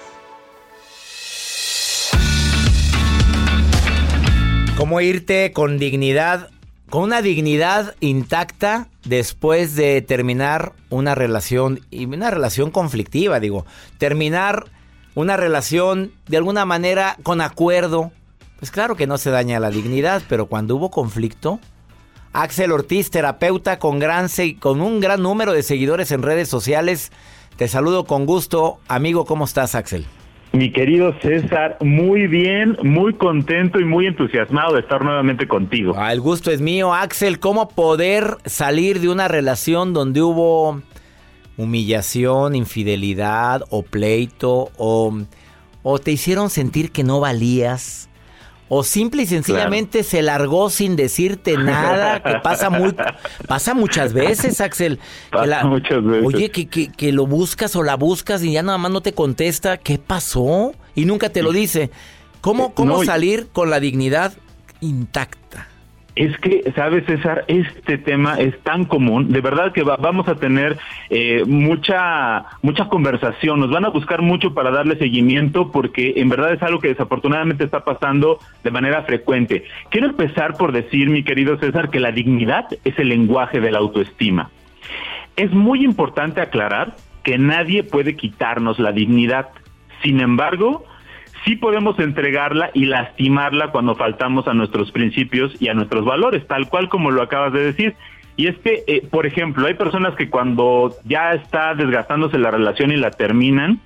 ¿Cómo 4.79 5.01
irte 5.01 5.51
con 5.53 5.77
dignidad, 5.81 6.51
con 6.89 7.03
una 7.03 7.21
dignidad 7.21 7.97
intacta 7.99 8.87
después 9.05 9.75
de 9.75 10.01
terminar 10.03 10.73
una 10.89 11.17
relación 11.17 11.81
y 11.91 12.07
una 12.07 12.31
relación 12.31 12.71
conflictiva, 12.71 13.41
digo, 13.41 13.67
terminar 13.99 14.67
una 15.17 15.37
relación 15.37 16.13
de 16.29 16.37
alguna 16.37 16.65
manera 16.65 17.17
con 17.25 17.41
acuerdo? 17.41 18.13
Pues 18.61 18.71
claro 18.71 18.95
que 18.95 19.09
no 19.09 19.19
se 19.19 19.31
daña 19.31 19.59
la 19.59 19.71
dignidad, 19.71 20.23
pero 20.29 20.47
cuando 20.47 20.77
hubo 20.77 20.93
conflicto, 20.93 21.59
Axel 22.33 22.71
Ortiz, 22.71 23.11
terapeuta 23.11 23.81
con 23.81 23.99
gran 23.99 24.29
con 24.61 24.81
un 24.81 25.01
gran 25.01 25.25
número 25.25 25.55
de 25.55 25.65
seguidores 25.65 26.13
en 26.13 26.23
redes 26.23 26.49
sociales, 26.49 27.11
te 27.57 27.67
saludo 27.67 28.05
con 28.05 28.27
gusto, 28.27 28.79
amigo, 28.87 29.25
¿cómo 29.25 29.45
estás, 29.45 29.75
Axel? 29.75 30.07
Mi 30.53 30.73
querido 30.73 31.15
César, 31.21 31.77
muy 31.81 32.27
bien, 32.27 32.77
muy 32.83 33.15
contento 33.15 33.79
y 33.79 33.85
muy 33.85 34.07
entusiasmado 34.07 34.75
de 34.75 34.81
estar 34.81 35.05
nuevamente 35.05 35.47
contigo. 35.47 35.95
Ah, 35.97 36.13
el 36.13 36.21
gusto 36.21 36.51
es 36.51 36.61
mío, 36.61 36.95
Axel. 36.95 37.39
¿Cómo 37.39 37.69
poder 37.69 38.39
salir 38.47 39.01
de 39.01 39.09
una 39.09 39.29
relación 39.29 39.93
donde 39.93 40.23
hubo 40.23 40.81
humillación, 41.59 42.55
infidelidad 42.55 43.63
o 43.69 43.83
pleito 43.83 44.71
o, 44.79 45.19
o 45.83 45.99
te 45.99 46.13
hicieron 46.13 46.49
sentir 46.49 46.93
que 46.93 47.05
no 47.05 47.21
valías? 47.21 48.09
O 48.69 48.85
simple 48.85 49.23
y 49.23 49.27
sencillamente 49.27 50.03
se 50.03 50.21
largó 50.21 50.69
sin 50.69 50.97
decirte 50.97 51.57
nada, 51.57 52.23
que 52.25 52.35
pasa 52.43 52.69
muy, 52.71 52.95
pasa 53.47 53.75
muchas 53.75 54.13
veces, 54.13 54.61
Axel. 54.61 54.99
Que 55.31 55.39
Pasa 55.39 55.65
muchas 55.65 56.05
veces. 56.05 56.27
Oye, 56.27 56.51
que, 56.51 56.69
que, 56.69 56.93
que 56.93 57.13
lo 57.13 57.27
buscas 57.27 57.77
o 57.77 57.83
la 57.83 57.97
buscas 57.97 58.43
y 58.43 58.53
ya 58.53 58.63
nada 58.63 58.79
más 58.79 58.91
no 58.91 59.01
te 59.01 59.13
contesta. 59.13 59.79
¿Qué 59.79 59.99
pasó? 59.99 60.75
Y 60.95 61.05
nunca 61.05 61.31
te 61.31 61.43
lo 61.43 61.53
dice. 61.53 61.91
¿Cómo, 62.41 62.75
cómo 62.75 62.99
No, 62.99 63.05
salir 63.05 63.49
con 63.53 63.71
la 63.71 63.81
dignidad 63.81 64.35
intacta? 64.81 65.68
Es 66.21 66.37
que, 66.39 66.73
¿sabes, 66.75 67.05
César? 67.07 67.45
Este 67.47 67.97
tema 67.97 68.41
es 68.41 68.59
tan 68.65 68.85
común. 68.87 69.31
De 69.31 69.41
verdad 69.41 69.73
que 69.73 69.85
va- 69.85 69.97
vamos 69.97 70.27
a 70.27 70.35
tener 70.35 70.77
eh, 71.11 71.45
mucha, 71.47 72.45
mucha 72.61 72.89
conversación. 72.89 73.61
Nos 73.61 73.71
van 73.71 73.85
a 73.85 73.91
buscar 73.91 74.21
mucho 74.21 74.53
para 74.53 74.73
darle 74.73 74.97
seguimiento 74.99 75.71
porque 75.71 76.15
en 76.17 76.29
verdad 76.29 76.55
es 76.55 76.63
algo 76.65 76.81
que 76.81 76.89
desafortunadamente 76.89 77.63
está 77.63 77.85
pasando 77.85 78.41
de 78.65 78.71
manera 78.73 79.03
frecuente. 79.05 79.63
Quiero 79.91 80.09
empezar 80.09 80.57
por 80.57 80.73
decir, 80.73 81.09
mi 81.09 81.23
querido 81.23 81.57
César, 81.59 81.89
que 81.89 82.01
la 82.01 82.11
dignidad 82.11 82.67
es 82.85 82.99
el 82.99 83.11
lenguaje 83.11 83.61
de 83.61 83.71
la 83.71 83.79
autoestima. 83.79 84.51
Es 85.37 85.53
muy 85.53 85.85
importante 85.85 86.41
aclarar 86.41 86.97
que 87.23 87.39
nadie 87.39 87.85
puede 87.85 88.17
quitarnos 88.17 88.81
la 88.81 88.91
dignidad. 88.91 89.51
Sin 90.03 90.19
embargo, 90.21 90.85
sí 91.45 91.57
podemos 91.57 91.99
entregarla 91.99 92.71
y 92.75 92.87
lastimarla 92.87 93.71
cuando 93.71 93.95
faltamos 93.95 94.47
a 94.49 94.55
nuestros 94.55 94.93
principios 94.93 95.61
y 95.61 95.69
a 95.69 95.75
nuestros 95.75 96.05
valores, 96.05 96.47
tal 96.47 96.69
cual 96.69 96.89
como 96.89 97.11
lo 97.11 97.23
acabas 97.23 97.53
de 97.53 97.65
decir. 97.65 97.97
Y 98.37 98.47
es 98.47 98.57
que, 98.59 98.85
eh, 98.87 99.03
por 99.11 99.27
ejemplo, 99.27 99.67
hay 99.67 99.75
personas 99.75 100.15
que 100.15 100.31
cuando 100.31 100.95
ya 101.05 101.33
está 101.33 101.75
desgastándose 101.75 102.39
la 102.39 102.53
relación 102.53 102.93
y 102.93 102.97
la 102.97 103.11
terminan, 103.11 103.81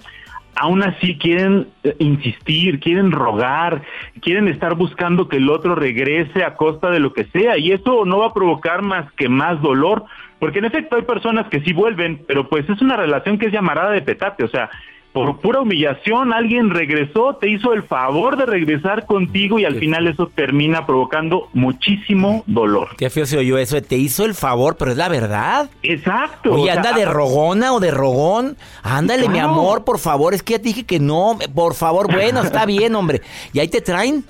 aún 0.55 0.83
así 0.83 1.17
quieren 1.17 1.69
eh, 1.85 1.97
insistir, 1.99 2.79
quieren 2.81 3.13
rogar, 3.13 3.83
quieren 4.21 4.49
estar 4.49 4.75
buscando 4.75 5.29
que 5.29 5.39
el 5.39 5.49
otro 5.49 5.75
regrese 5.75 6.45
a 6.45 6.55
costa 6.55 6.91
de 6.91 7.01
lo 7.01 7.13
que 7.13 7.25
sea. 7.25 7.57
Y 7.57 7.73
eso 7.73 8.05
no 8.05 8.19
va 8.19 8.27
a 8.27 8.35
provocar 8.35 8.83
más 8.83 9.11
que 9.13 9.29
más 9.29 9.61
dolor, 9.63 10.05
porque 10.39 10.59
en 10.59 10.67
efecto 10.67 10.97
hay 10.97 11.03
personas 11.03 11.49
que 11.49 11.61
sí 11.61 11.73
vuelven, 11.73 12.23
pero 12.27 12.49
pues 12.49 12.69
es 12.69 12.81
una 12.83 12.97
relación 12.97 13.39
que 13.39 13.47
es 13.47 13.53
llamarada 13.53 13.91
de 13.91 14.03
petate, 14.03 14.45
o 14.45 14.49
sea, 14.49 14.71
por 15.13 15.41
pura 15.41 15.61
humillación 15.61 16.33
alguien 16.33 16.71
regresó, 16.71 17.37
te 17.37 17.51
hizo 17.51 17.75
el 17.75 17.83
favor 17.83 18.39
de 18.39 18.47
regresar 18.47 19.05
contigo 19.05 19.59
y 19.59 19.67
al 19.67 19.75
final 19.75 20.07
eso 20.07 20.31
termina 20.35 20.87
provocando 20.87 21.49
muchísimo 21.53 22.45
dolor. 22.47 22.97
Qué 22.97 23.11
feo 23.11 23.27
se 23.27 23.37
oyó 23.37 23.59
eso. 23.59 23.81
Te 23.83 23.97
hizo 23.97 24.25
el 24.25 24.35
favor, 24.35 24.77
pero 24.79 24.91
es 24.91 24.97
la 24.97 25.11
verdad. 25.11 25.69
Exacto. 25.83 26.55
Oye, 26.55 26.63
o 26.63 26.65
sea, 26.65 26.75
anda 26.77 26.93
de 26.95 27.05
rogona 27.05 27.75
o 27.75 27.81
de 27.81 27.91
rogón. 27.91 28.57
Ándale, 28.83 29.29
mi 29.29 29.39
amor, 29.39 29.85
por 29.85 29.99
favor. 29.99 30.33
Es 30.33 30.43
que 30.43 30.55
ya 30.55 30.59
te 30.61 30.65
dije 30.69 30.85
que 30.85 30.99
no. 30.99 31.39
Por 31.55 31.75
favor, 31.75 32.11
bueno, 32.11 32.41
está 32.45 32.65
bien, 32.65 32.95
hombre. 32.95 33.21
Y 33.53 33.59
ahí 33.61 33.69
te 33.69 33.83
traen. 33.83 34.25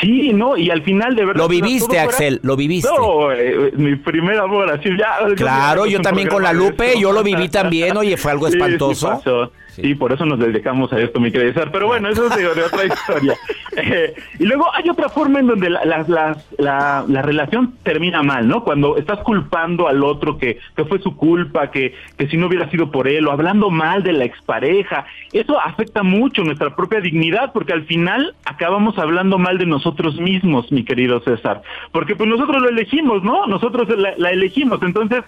Sí, 0.00 0.32
no, 0.34 0.56
y 0.56 0.70
al 0.70 0.82
final 0.82 1.16
de 1.16 1.24
verdad... 1.24 1.40
Lo 1.40 1.48
viviste, 1.48 1.86
fuera- 1.86 2.02
Axel, 2.02 2.40
lo 2.42 2.56
viviste. 2.56 2.90
No, 2.94 3.32
eh, 3.32 3.72
mi 3.74 3.96
primer 3.96 4.38
amor, 4.38 4.70
así 4.70 4.90
ya... 4.98 5.16
Claro, 5.34 5.86
yo 5.86 6.00
también 6.00 6.28
con 6.28 6.42
la 6.42 6.52
Lupe, 6.52 7.00
yo 7.00 7.10
lo 7.12 7.22
viví 7.22 7.48
también. 7.48 7.96
Oye, 7.96 8.16
fue 8.16 8.32
algo 8.32 8.48
Sí, 8.50 8.58
sí 8.58 9.06
pasó. 9.78 9.88
Y 9.88 9.94
por 9.94 10.12
eso 10.12 10.24
nos 10.26 10.38
dedicamos 10.38 10.92
a 10.92 11.00
esto, 11.00 11.20
mi 11.20 11.30
querido 11.32 11.52
César. 11.54 11.70
Pero 11.72 11.86
bueno, 11.86 12.08
eso 12.08 12.26
es 12.26 12.36
de, 12.36 12.42
de 12.54 12.62
otra 12.62 12.84
historia. 12.86 13.34
Eh, 13.76 14.14
y 14.38 14.44
luego 14.44 14.66
hay 14.74 14.88
otra 14.90 15.08
forma 15.08 15.40
en 15.40 15.46
donde 15.48 15.70
la, 15.70 15.84
las- 15.84 16.08
la, 16.58 17.04
la 17.08 17.22
relación 17.22 17.74
termina 17.82 18.22
mal, 18.22 18.46
¿no? 18.48 18.64
Cuando 18.64 18.96
estás 18.96 19.20
culpando 19.20 19.88
al 19.88 20.02
otro 20.04 20.38
que, 20.38 20.58
que 20.76 20.84
fue 20.84 20.98
su 21.00 21.16
culpa, 21.16 21.70
que, 21.70 21.94
que 22.16 22.28
si 22.28 22.36
no 22.36 22.46
hubiera 22.48 22.68
sido 22.70 22.90
por 22.90 23.08
él, 23.08 23.26
o 23.26 23.32
hablando 23.32 23.70
mal 23.70 24.02
de 24.02 24.12
la 24.12 24.24
expareja. 24.24 25.06
Eso 25.32 25.60
afecta 25.60 26.02
mucho 26.02 26.42
nuestra 26.44 26.74
propia 26.74 27.00
dignidad, 27.00 27.52
porque 27.52 27.72
al 27.72 27.84
final 27.84 28.34
acabamos 28.44 28.98
hablando 28.98 29.38
mal 29.38 29.58
de 29.58 29.66
nosotros 29.66 30.18
mismos, 30.20 30.70
mi 30.72 30.84
querido 30.84 31.20
César. 31.20 31.62
Porque 31.92 32.16
pues 32.16 32.28
nosotros 32.28 32.60
lo 32.62 32.68
elegimos, 32.68 33.22
¿no? 33.22 33.46
Nosotros 33.46 33.88
la, 33.96 34.14
la 34.16 34.30
elegimos. 34.30 34.82
Entonces, 34.82 35.22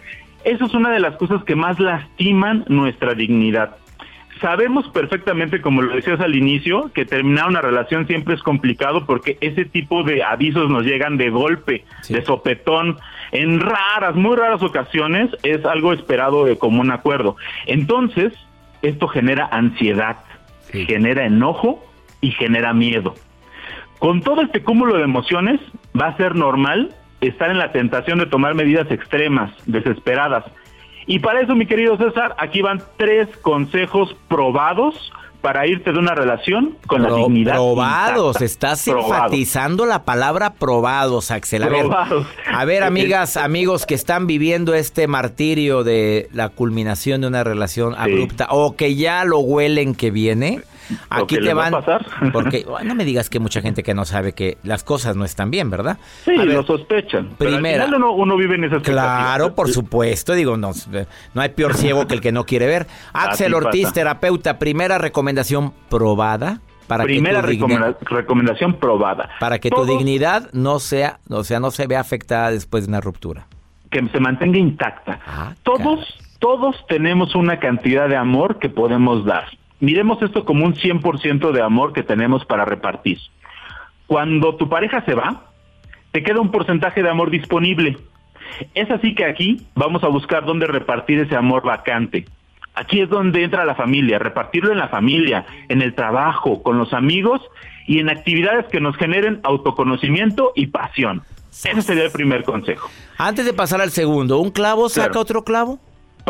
eso 0.44 0.64
es 0.64 0.74
una 0.74 0.90
de 0.90 1.00
las 1.00 1.16
cosas 1.16 1.44
que 1.44 1.54
más 1.54 1.78
lastiman 1.78 2.64
nuestra 2.68 3.14
dignidad. 3.14 3.76
Sabemos 4.40 4.88
perfectamente, 4.88 5.60
como 5.60 5.82
lo 5.82 5.94
decías 5.94 6.20
al 6.20 6.34
inicio, 6.34 6.90
que 6.94 7.04
terminar 7.04 7.48
una 7.48 7.60
relación 7.60 8.06
siempre 8.06 8.34
es 8.34 8.42
complicado 8.42 9.04
porque 9.04 9.36
ese 9.40 9.66
tipo 9.66 10.02
de 10.02 10.22
avisos 10.22 10.70
nos 10.70 10.84
llegan 10.84 11.18
de 11.18 11.28
golpe, 11.28 11.84
de 12.08 12.24
sopetón. 12.24 12.96
En 13.32 13.60
raras, 13.60 14.16
muy 14.16 14.36
raras 14.36 14.62
ocasiones 14.62 15.30
es 15.42 15.64
algo 15.66 15.92
esperado 15.92 16.46
de 16.46 16.56
común 16.56 16.90
acuerdo. 16.90 17.36
Entonces, 17.66 18.32
esto 18.80 19.08
genera 19.08 19.46
ansiedad, 19.52 20.16
genera 20.70 21.26
enojo 21.26 21.84
y 22.22 22.30
genera 22.30 22.72
miedo. 22.72 23.14
Con 23.98 24.22
todo 24.22 24.40
este 24.40 24.62
cúmulo 24.62 24.96
de 24.96 25.04
emociones, 25.04 25.60
va 25.98 26.06
a 26.06 26.16
ser 26.16 26.34
normal 26.34 26.94
estar 27.20 27.50
en 27.50 27.58
la 27.58 27.72
tentación 27.72 28.18
de 28.18 28.26
tomar 28.26 28.54
medidas 28.54 28.90
extremas, 28.90 29.52
desesperadas. 29.66 30.44
Y 31.10 31.18
para 31.18 31.40
eso, 31.40 31.56
mi 31.56 31.66
querido 31.66 31.96
César, 31.96 32.36
aquí 32.38 32.62
van 32.62 32.80
tres 32.96 33.26
consejos 33.42 34.14
probados 34.28 34.94
para 35.40 35.66
irte 35.66 35.92
de 35.92 35.98
una 35.98 36.14
relación 36.14 36.76
con 36.86 37.02
la 37.02 37.12
dignidad. 37.12 37.54
Probados, 37.54 38.36
intacta. 38.36 38.44
estás 38.44 38.84
Probados. 38.84 39.10
enfatizando 39.10 39.86
la 39.86 40.04
palabra 40.04 40.54
probados, 40.54 41.32
Axel. 41.32 41.64
A 41.64 41.68
ver, 41.68 41.80
Probados. 41.80 42.28
a 42.52 42.64
ver, 42.64 42.82
amigas, 42.84 43.36
amigos 43.36 43.86
que 43.86 43.94
están 43.96 44.28
viviendo 44.28 44.72
este 44.72 45.08
martirio 45.08 45.82
de 45.82 46.28
la 46.32 46.48
culminación 46.48 47.22
de 47.22 47.26
una 47.26 47.42
relación 47.42 47.96
abrupta 47.98 48.46
o 48.50 48.76
que 48.76 48.94
ya 48.94 49.24
lo 49.24 49.40
huelen 49.40 49.96
que 49.96 50.12
viene. 50.12 50.60
Aquí 51.10 51.36
te 51.36 51.40
les 51.42 51.56
va 51.56 51.66
a 51.66 51.70
van. 51.70 51.84
pasar. 51.84 52.06
Porque 52.32 52.64
bueno, 52.68 52.88
no 52.88 52.94
me 52.94 53.04
digas 53.04 53.28
que 53.30 53.38
mucha 53.40 53.60
gente 53.60 53.82
que 53.82 53.94
no 53.94 54.04
sabe 54.04 54.32
que 54.32 54.58
las 54.62 54.84
cosas 54.84 55.16
no 55.16 55.24
están 55.24 55.50
bien, 55.50 55.70
¿verdad? 55.70 55.98
Sí, 56.24 56.36
ver, 56.36 56.46
lo 56.48 56.62
sospechan. 56.64 57.30
Final 57.38 57.94
uno, 57.94 58.12
uno 58.12 58.36
vive 58.36 58.54
en 58.56 58.64
esa 58.64 58.80
Claro, 58.80 59.54
por 59.54 59.68
supuesto. 59.70 60.34
Digo, 60.34 60.56
no, 60.56 60.72
no 61.34 61.40
hay 61.40 61.48
peor 61.50 61.74
ciego 61.74 62.06
que 62.06 62.14
el 62.14 62.20
que 62.20 62.32
no 62.32 62.44
quiere 62.44 62.66
ver. 62.66 62.86
Axel 63.12 63.54
Ortiz, 63.54 63.84
pasa. 63.84 63.94
terapeuta, 63.94 64.58
primera 64.58 64.98
recomendación 64.98 65.72
probada 65.88 66.60
para 66.86 67.04
Primera 67.04 67.40
que 67.40 67.58
recomendación 68.10 68.74
probada. 68.74 69.30
para 69.38 69.58
que 69.60 69.70
tu 69.70 69.84
dignidad 69.84 70.50
no 70.52 70.80
sea, 70.80 71.20
o 71.28 71.44
sea, 71.44 71.60
no 71.60 71.70
se 71.70 71.86
vea 71.86 72.00
afectada 72.00 72.50
después 72.50 72.84
de 72.84 72.90
una 72.90 73.00
ruptura. 73.00 73.46
que 73.90 74.06
se 74.08 74.20
mantenga 74.20 74.58
intacta. 74.58 75.20
Ah, 75.26 75.54
todos, 75.62 76.00
todos 76.40 76.76
tenemos 76.88 77.34
una 77.34 77.58
cantidad 77.60 78.08
de 78.08 78.16
amor 78.16 78.58
que 78.58 78.68
podemos 78.68 79.24
dar. 79.24 79.44
Miremos 79.80 80.20
esto 80.22 80.44
como 80.44 80.64
un 80.66 80.74
100% 80.74 81.52
de 81.52 81.62
amor 81.62 81.92
que 81.92 82.02
tenemos 82.02 82.44
para 82.44 82.64
repartir. 82.64 83.18
Cuando 84.06 84.56
tu 84.56 84.68
pareja 84.68 85.02
se 85.04 85.14
va, 85.14 85.44
te 86.12 86.22
queda 86.22 86.40
un 86.40 86.50
porcentaje 86.50 87.02
de 87.02 87.08
amor 87.10 87.30
disponible. 87.30 87.96
Es 88.74 88.90
así 88.90 89.14
que 89.14 89.24
aquí 89.24 89.66
vamos 89.74 90.02
a 90.04 90.08
buscar 90.08 90.44
dónde 90.44 90.66
repartir 90.66 91.18
ese 91.20 91.36
amor 91.36 91.62
vacante. 91.64 92.26
Aquí 92.74 93.00
es 93.00 93.08
donde 93.08 93.42
entra 93.42 93.64
la 93.64 93.74
familia, 93.74 94.18
repartirlo 94.18 94.72
en 94.72 94.78
la 94.78 94.88
familia, 94.88 95.44
en 95.68 95.82
el 95.82 95.94
trabajo, 95.94 96.62
con 96.62 96.78
los 96.78 96.92
amigos 96.92 97.40
y 97.86 97.98
en 97.98 98.08
actividades 98.08 98.66
que 98.66 98.80
nos 98.80 98.96
generen 98.96 99.40
autoconocimiento 99.42 100.52
y 100.54 100.68
pasión. 100.68 101.22
Ese 101.50 101.82
sería 101.82 102.04
el 102.04 102.12
primer 102.12 102.44
consejo. 102.44 102.88
Antes 103.18 103.44
de 103.44 103.52
pasar 103.52 103.80
al 103.80 103.90
segundo, 103.90 104.38
¿un 104.38 104.50
clavo 104.50 104.88
saca 104.88 105.08
Claro. 105.08 105.20
otro 105.20 105.44
clavo? 105.44 105.78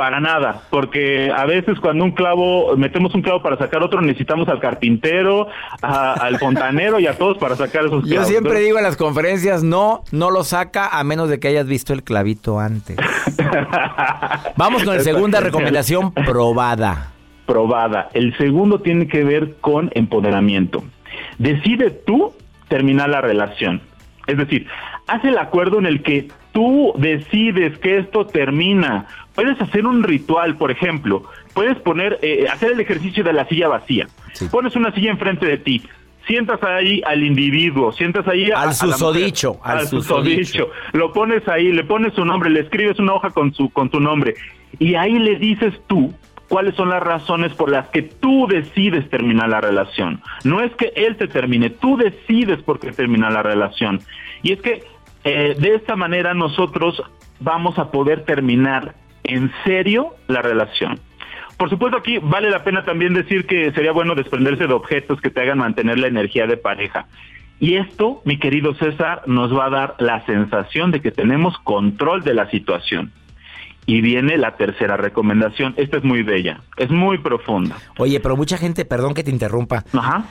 Para 0.01 0.19
nada, 0.19 0.63
porque 0.71 1.31
a 1.31 1.45
veces 1.45 1.79
cuando 1.79 2.05
un 2.05 2.13
clavo, 2.13 2.75
metemos 2.75 3.15
un 3.15 3.21
clavo 3.21 3.43
para 3.43 3.59
sacar 3.59 3.83
otro, 3.83 4.01
necesitamos 4.01 4.49
al 4.49 4.59
carpintero, 4.59 5.47
a- 5.83 6.15
al 6.15 6.39
fontanero 6.39 6.99
y 6.99 7.07
a 7.07 7.19
todos 7.19 7.37
para 7.37 7.55
sacar 7.55 7.85
esos 7.85 8.05
Yo 8.05 8.09
clavos. 8.13 8.29
siempre 8.29 8.53
Entonces, 8.53 8.65
digo 8.65 8.79
en 8.79 8.85
las 8.85 8.97
conferencias, 8.97 9.63
no, 9.63 10.03
no 10.11 10.31
lo 10.31 10.43
saca 10.43 10.89
a 10.99 11.05
menos 11.05 11.29
de 11.29 11.39
que 11.39 11.49
hayas 11.49 11.67
visto 11.67 11.93
el 11.93 12.03
clavito 12.03 12.59
antes. 12.59 12.97
Vamos 14.57 14.85
con 14.85 14.97
la 14.97 15.03
segunda 15.03 15.39
recomendación 15.41 16.13
probada. 16.13 17.13
Probada. 17.45 18.09
El 18.15 18.35
segundo 18.39 18.81
tiene 18.81 19.07
que 19.07 19.23
ver 19.23 19.57
con 19.61 19.91
empoderamiento. 19.95 20.83
Decide 21.37 21.91
tú 21.91 22.33
terminar 22.69 23.11
la 23.11 23.21
relación. 23.21 23.83
Es 24.27 24.39
decir, 24.39 24.67
haz 25.09 25.23
el 25.27 25.37
acuerdo 25.37 25.79
en 25.79 25.85
el 25.85 26.03
que 26.03 26.29
tú 26.53 26.95
decides 26.97 27.79
que 27.81 27.99
esto 27.99 28.25
termina. 28.27 29.07
Puedes 29.41 29.59
hacer 29.63 29.87
un 29.87 30.03
ritual, 30.03 30.57
por 30.59 30.71
ejemplo. 30.71 31.23
Puedes 31.55 31.79
poner, 31.79 32.19
eh, 32.21 32.47
hacer 32.53 32.73
el 32.73 32.81
ejercicio 32.81 33.25
de 33.25 33.33
la 33.33 33.47
silla 33.49 33.69
vacía. 33.69 34.07
Pones 34.51 34.77
una 34.77 34.93
silla 34.93 35.11
enfrente 35.11 35.47
de 35.47 35.57
ti. 35.57 35.83
Sientas 36.27 36.63
ahí 36.63 37.01
al 37.07 37.25
individuo, 37.25 37.91
sientas 37.93 38.29
ahí 38.29 38.51
a, 38.51 38.61
Al 38.61 38.69
a 38.69 38.73
la 38.73 38.73
mujer, 38.73 38.93
susodicho, 38.99 39.59
al 39.65 39.87
susodicho. 39.89 40.13
susodicho. 40.13 40.71
Lo 40.93 41.13
pones 41.15 41.49
ahí, 41.49 41.73
le 41.73 41.85
pones 41.85 42.13
su 42.13 42.23
nombre, 42.27 42.51
le 42.51 42.61
escribes 42.61 42.99
una 42.99 43.15
hoja 43.15 43.31
con 43.31 43.55
su 43.55 43.71
con 43.71 43.89
tu 43.89 43.99
nombre 43.99 44.35
y 44.79 44.95
ahí 44.95 45.19
le 45.19 45.37
dices 45.37 45.73
tú 45.87 46.13
cuáles 46.49 46.75
son 46.75 46.91
las 46.91 47.03
razones 47.03 47.55
por 47.55 47.71
las 47.71 47.89
que 47.89 48.03
tú 48.03 48.47
decides 48.47 49.09
terminar 49.09 49.49
la 49.49 49.63
relación. 49.63 50.21
No 50.45 50.61
es 50.61 50.71
que 50.73 50.93
él 50.97 51.17
te 51.17 51.29
termine, 51.29 51.71
tú 51.71 51.97
decides 51.97 52.63
por 52.63 52.79
qué 52.79 52.93
terminar 52.93 53.33
la 53.33 53.43
relación. 53.43 54.01
Y 54.43 54.53
es 54.53 54.61
que 54.61 54.85
eh, 55.25 55.57
de 55.59 55.75
esta 55.77 55.97
manera 55.97 56.35
nosotros 56.35 57.03
vamos 57.41 57.79
a 57.79 57.91
poder 57.91 58.25
terminar 58.27 58.95
en 59.25 59.53
serio 59.65 60.15
la 60.29 60.43
relación. 60.43 60.99
Por 61.57 61.69
supuesto 61.69 61.99
aquí 61.99 62.19
vale 62.19 62.51
la 62.51 62.65
pena 62.65 62.85
también 62.85 63.13
decir 63.13 63.47
que 63.47 63.71
sería 63.73 63.93
bueno 63.93 64.15
desprenderse 64.15 64.67
de 64.67 64.73
objetos 64.73 65.21
que 65.21 65.31
te 65.31 65.43
hagan 65.43 65.59
mantener 65.59 65.99
la 65.99 66.07
energía 66.07 66.47
de 66.47 66.57
pareja. 66.57 67.07
Y 67.59 67.77
esto, 67.77 68.23
mi 68.25 68.39
querido 68.39 68.75
César, 68.75 69.23
nos 69.27 69.55
va 69.55 69.67
a 69.67 69.71
dar 69.71 69.95
la 69.99 70.25
sensación 70.25 70.91
de 70.91 71.03
que 71.03 71.11
tenemos 71.11 71.59
control 71.59 72.23
de 72.23 72.33
la 72.33 72.51
situación. 72.51 73.13
Y 73.85 74.01
viene 74.01 74.39
la 74.39 74.57
tercera 74.57 74.97
recomendación. 74.97 75.75
Esta 75.77 75.99
es 75.99 76.05
muy 76.05 76.23
bella, 76.23 76.63
es 76.79 76.91
muy 76.91 77.19
profunda. 77.19 77.77
Oye, 77.99 78.21
pero 78.21 78.37
mucha 78.37 78.57
gente, 78.57 78.87
perdón 78.87 79.13
que 79.13 79.23
te 79.23 79.31
interrumpa. 79.31 79.85
Ajá. 79.93 80.25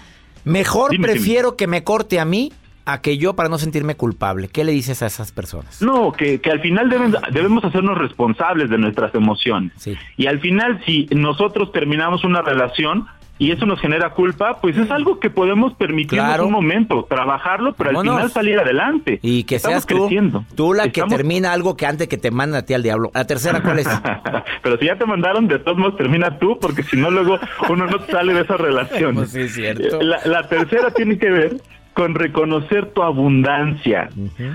Mejor 0.45 0.91
Dime, 0.91 1.07
prefiero 1.07 1.55
que 1.55 1.67
me 1.67 1.83
corte 1.83 2.19
a 2.19 2.25
mí 2.25 2.51
a 2.93 3.01
que 3.01 3.17
yo 3.17 3.35
para 3.35 3.49
no 3.49 3.57
sentirme 3.57 3.95
culpable. 3.95 4.47
¿Qué 4.47 4.63
le 4.63 4.71
dices 4.71 5.01
a 5.01 5.07
esas 5.07 5.31
personas? 5.31 5.81
No, 5.81 6.11
que, 6.11 6.39
que 6.41 6.51
al 6.51 6.61
final 6.61 6.89
deben- 6.89 7.17
debemos 7.31 7.63
hacernos 7.63 7.97
responsables 7.97 8.69
de 8.69 8.77
nuestras 8.77 9.13
emociones. 9.15 9.73
Y 10.17 10.27
al 10.27 10.39
final, 10.39 10.81
si 10.85 11.07
nosotros 11.11 11.71
terminamos 11.71 12.23
una 12.23 12.41
relación 12.41 13.05
y 13.41 13.51
eso 13.51 13.65
nos 13.65 13.79
genera 13.79 14.09
culpa, 14.09 14.59
pues 14.59 14.75
es 14.77 14.91
algo 14.91 15.21
que 15.21 15.29
podemos 15.29 15.73
permitirnos 15.75 16.27
Claro. 16.27 16.45
un 16.47 16.51
momento, 16.51 17.05
trabajarlo, 17.09 17.71
pero 17.73 17.91
al 17.91 18.01
final 18.01 18.29
salir 18.31 18.59
adelante. 18.59 19.17
Y 19.21 19.45
que 19.45 19.55
Estamos 19.55 19.75
seas 19.83 19.85
tú, 19.87 19.95
creciendo. 20.07 20.43
tú 20.55 20.73
la 20.73 20.89
que 20.89 21.01
termina 21.03 21.53
algo 21.53 21.77
que 21.77 21.85
antes 21.85 22.09
que 22.09 22.17
te 22.17 22.31
mandan 22.31 22.63
a 22.63 22.65
ti 22.65 22.73
al 22.73 22.83
diablo. 22.83 23.11
La 23.13 23.25
tercera, 23.25 23.61
¿cuál 23.63 23.79
es? 23.79 23.87
Pero 24.61 24.77
si 24.77 24.87
ya 24.87 24.97
te 24.97 25.05
mandaron, 25.05 25.47
de 25.47 25.57
todos 25.59 25.77
modos 25.77 25.95
termina 25.95 26.37
tú, 26.37 26.57
porque 26.59 26.83
si 26.83 26.97
no, 26.97 27.09
luego 27.11 27.39
uno 27.69 27.85
no 27.87 28.05
sale 28.07 28.33
de 28.33 28.41
esa 28.41 28.57
relación. 28.57 29.15
Pues 29.19 29.31
sí, 29.31 29.47
cierto. 29.47 30.01
La, 30.01 30.19
la 30.25 30.49
tercera 30.49 30.91
tiene 30.91 31.17
que 31.17 31.29
ver 31.29 31.61
con 31.93 32.15
reconocer 32.15 32.93
tu 32.93 33.03
abundancia. 33.03 34.09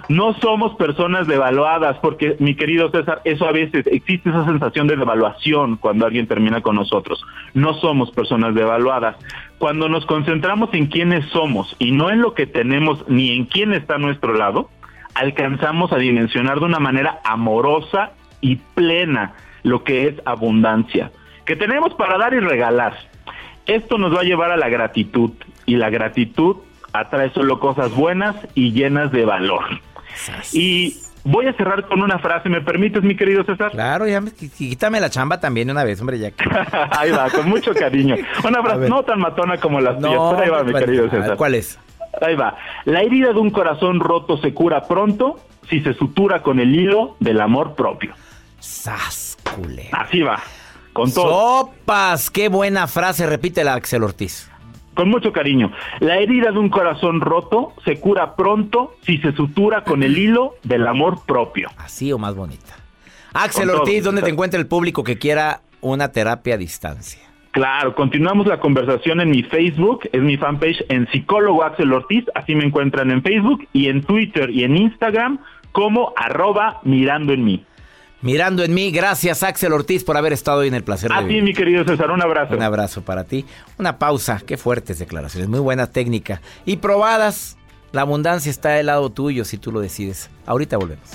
No 0.09 0.35
somos 0.35 0.75
personas 0.77 1.27
devaluadas, 1.27 1.99
porque, 1.99 2.37
mi 2.39 2.55
querido 2.55 2.91
César, 2.91 3.21
eso 3.25 3.47
a 3.47 3.53
veces 3.53 3.87
existe 3.87 4.31
esa 4.31 4.45
sensación 4.45 4.87
de 4.87 4.97
devaluación 4.97 5.77
cuando 5.77 6.07
alguien 6.07 6.27
termina 6.27 6.63
con 6.63 6.77
nosotros. 6.77 7.23
No 7.53 7.75
somos 7.75 8.11
personas 8.13 8.55
devaluadas. 8.55 9.17
Cuando 9.59 9.89
nos 9.89 10.07
concentramos 10.07 10.71
en 10.73 10.87
quiénes 10.87 11.27
somos 11.27 11.77
y 11.79 11.93
no 11.93 12.11
en 12.11 12.21
lo 12.21 12.35
que 12.35 12.47
tenemos 12.47 13.05
ni 13.09 13.31
en 13.33 13.45
quién 13.45 13.73
está 13.73 13.97
a 13.97 13.99
nuestro 13.99 14.35
lado, 14.35 14.71
alcanzamos 15.15 15.93
a 15.93 15.97
dimensionar 15.97 16.61
de 16.61 16.67
una 16.67 16.79
manera 16.79 17.21
amorosa 17.25 18.13
y 18.41 18.57
plena 18.57 19.35
lo 19.63 19.85
que 19.85 20.07
es 20.09 20.15
abundancia, 20.25 21.11
que 21.45 21.57
tenemos 21.57 21.95
para 21.95 22.19
dar 22.19 22.35
y 22.35 22.41
regalar. 22.41 22.95
Esto 23.67 23.97
nos 23.97 24.15
va 24.15 24.21
a 24.21 24.25
llevar 24.25 24.51
a 24.51 24.57
la 24.57 24.69
gratitud 24.69 25.31
y 25.65 25.77
la 25.77 25.89
gratitud 25.89 26.57
atrae 26.95 27.31
solo 27.35 27.61
cosas 27.61 27.93
buenas 27.93 28.35
y 28.55 28.73
llenas 28.73 29.13
de 29.13 29.25
valor. 29.27 29.65
Y 30.53 30.97
voy 31.25 31.47
a 31.47 31.53
cerrar 31.55 31.87
con 31.89 32.03
una 32.03 32.19
frase, 32.19 32.49
¿me 32.49 32.61
permites, 32.61 33.03
mi 33.03 33.17
querido 33.17 33.45
César? 33.45 33.73
Claro, 33.73 34.07
ya 34.07 34.21
me- 34.21 34.31
qu- 34.31 34.51
quítame 34.51 35.01
la 35.01 35.11
chamba 35.11 35.41
también 35.41 35.71
una 35.71 35.83
vez, 35.85 36.01
hombre, 36.01 36.19
ya 36.19 36.31
ahí 36.99 37.11
va, 37.11 37.29
con 37.31 37.49
mucho 37.49 37.75
cariño. 37.75 38.15
Una 38.47 38.63
frase 38.63 38.89
no 38.89 39.03
tan 39.03 39.19
matona 39.21 39.59
como 39.59 39.81
las 39.81 39.99
No, 39.99 40.09
tuyas, 40.09 40.23
pero 40.31 40.43
ahí 40.45 40.51
va, 40.51 40.65
mi 40.65 40.71
¿cuál- 40.73 40.85
querido 40.85 41.11
César. 41.11 41.37
¿Cuál 41.37 41.55
es? 41.57 41.79
Ahí 42.23 42.37
va. 42.37 42.57
La 42.85 43.01
herida 43.03 43.33
de 43.33 43.41
un 43.41 43.51
corazón 43.51 43.99
roto 43.99 44.37
se 44.39 44.55
cura 44.55 44.83
pronto 44.83 45.41
si 45.69 45.81
se 45.81 45.95
sutura 45.95 46.43
con 46.43 46.61
el 46.61 46.73
hilo 46.75 47.17
del 47.19 47.41
amor 47.41 47.75
propio. 47.75 48.15
Sas, 48.61 49.37
culé. 49.57 49.89
Así 49.93 50.21
va. 50.23 50.41
Con 50.93 51.13
todo. 51.13 51.67
Sopas, 51.75 52.31
qué 52.31 52.49
buena 52.49 52.87
frase, 52.87 53.27
repítela, 53.27 53.75
Axel 53.75 54.05
Ortiz. 54.05 54.49
Con 54.95 55.09
mucho 55.09 55.33
cariño. 55.33 55.73
La 56.01 56.19
herida 56.19 56.53
de 56.53 56.59
un 56.59 56.69
corazón 56.69 57.21
roto 57.21 57.73
se 57.85 58.01
cura 58.01 58.37
pronto 58.37 58.95
si 59.03 59.19
se 59.19 59.33
sutura 59.33 59.85
con 59.85 60.03
el 60.03 60.17
hilo 60.17 60.55
del 60.63 60.87
amor 60.87 61.25
propio. 61.27 61.71
Así 61.79 62.13
o 62.13 62.19
más 62.19 62.35
bonita. 62.35 62.77
Axel 63.33 63.65
Con 63.65 63.73
todo, 63.73 63.83
Ortiz, 63.83 64.05
¿dónde 64.05 64.23
te 64.23 64.31
encuentra 64.31 64.61
el 64.61 64.67
público 64.67 65.03
que 65.03 65.19
quiera 65.19 65.61
una 65.81 66.13
terapia 66.13 66.55
a 66.55 66.59
distancia? 66.59 67.21
Claro, 67.51 67.95
continuamos 67.95 68.49
la 68.49 68.59
conversación 68.59 69.21
en 69.21 69.31
mi 69.31 69.45
Facebook, 69.45 70.09
es 70.13 70.21
mi 70.21 70.37
fanpage 70.37 70.85
en 70.89 71.09
psicólogo 71.13 71.63
Axel 71.63 71.93
Ortiz, 71.93 72.25
así 72.35 72.55
me 72.57 72.65
encuentran 72.65 73.13
en 73.13 73.23
Facebook 73.23 73.69
y 73.73 73.87
en 73.89 74.03
Twitter 74.03 74.51
y 74.51 74.65
en 74.65 74.77
Instagram 74.77 75.39
como 75.71 76.13
arroba 76.17 76.81
mirando 76.83 77.33
en 77.33 77.45
mí. 77.45 77.65
Mirando 78.25 78.65
en 78.65 78.73
mí, 78.73 78.91
gracias 78.91 79.43
Axel 79.43 79.75
Ortiz 79.75 80.03
por 80.03 80.17
haber 80.17 80.33
estado 80.33 80.61
hoy 80.61 80.69
en 80.69 80.75
el 80.75 80.83
placer 80.83 81.11
de 81.11 81.15
A 81.15 81.19
ti, 81.19 81.27
vivir. 81.27 81.43
mi 81.43 81.53
querido 81.53 81.85
César, 81.85 82.11
un 82.11 82.23
abrazo. 82.23 82.55
Un 82.55 82.63
abrazo 82.63 83.03
para 83.03 83.25
ti. 83.25 83.45
Una 83.79 83.99
pausa. 83.99 84.41
Qué 84.47 84.57
fuertes 84.57 84.99
declaraciones. 84.99 85.51
Muy 85.51 85.61
buena 85.61 85.89
técnica. 85.89 86.41
Y 86.65 86.79
probadas. 86.79 87.59
La 87.93 88.01
abundancia 88.01 88.49
está 88.49 88.71
del 88.71 88.87
lado 88.87 89.11
tuyo 89.11 89.45
si 89.45 89.59
tú 89.59 89.71
lo 89.71 89.81
decides. 89.81 90.31
Ahorita 90.47 90.79
volvemos. 90.79 91.11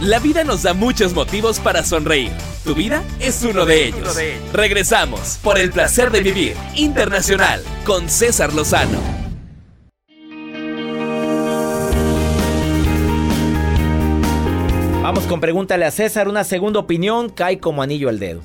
La 0.00 0.20
vida 0.20 0.44
nos 0.44 0.62
da 0.62 0.74
muchos 0.74 1.12
motivos 1.12 1.58
para 1.58 1.82
sonreír. 1.82 2.30
Tu 2.66 2.74
vida 2.74 3.04
es 3.20 3.44
uno 3.44 3.64
de 3.64 3.86
ellos. 3.86 4.18
Regresamos 4.52 5.38
por 5.40 5.56
el 5.56 5.70
placer 5.70 6.10
de 6.10 6.20
vivir 6.20 6.56
internacional 6.74 7.62
con 7.84 8.08
César 8.08 8.52
Lozano. 8.54 8.98
Vamos 15.00 15.26
con 15.26 15.40
pregúntale 15.40 15.84
a 15.84 15.92
César, 15.92 16.26
una 16.26 16.42
segunda 16.42 16.80
opinión 16.80 17.28
cae 17.28 17.60
como 17.60 17.82
anillo 17.82 18.08
al 18.08 18.18
dedo. 18.18 18.40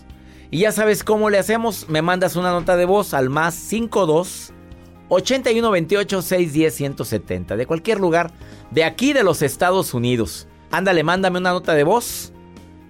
Y 0.52 0.60
ya 0.60 0.72
sabes 0.72 1.04
cómo 1.04 1.32
le 1.32 1.40
hacemos, 1.40 1.90
me 1.90 2.04
mandas 2.04 2.36
una 2.36 2.52
nota 2.52 2.78
de 2.78 2.86
voz 2.86 3.16
al 3.16 3.32
más 3.32 3.56
52 3.56 4.54
8128 5.10 6.22
610 6.22 6.76
170, 6.76 7.56
de 7.56 7.66
cualquier 7.66 8.00
lugar, 8.00 8.32
de 8.70 8.84
aquí 8.84 9.14
de 9.14 9.24
los 9.24 9.42
Estados 9.42 9.96
Unidos. 9.96 10.48
Ándale, 10.70 11.04
mándame 11.04 11.40
una 11.40 11.54
nota 11.54 11.74
de 11.74 11.84
voz 11.84 12.34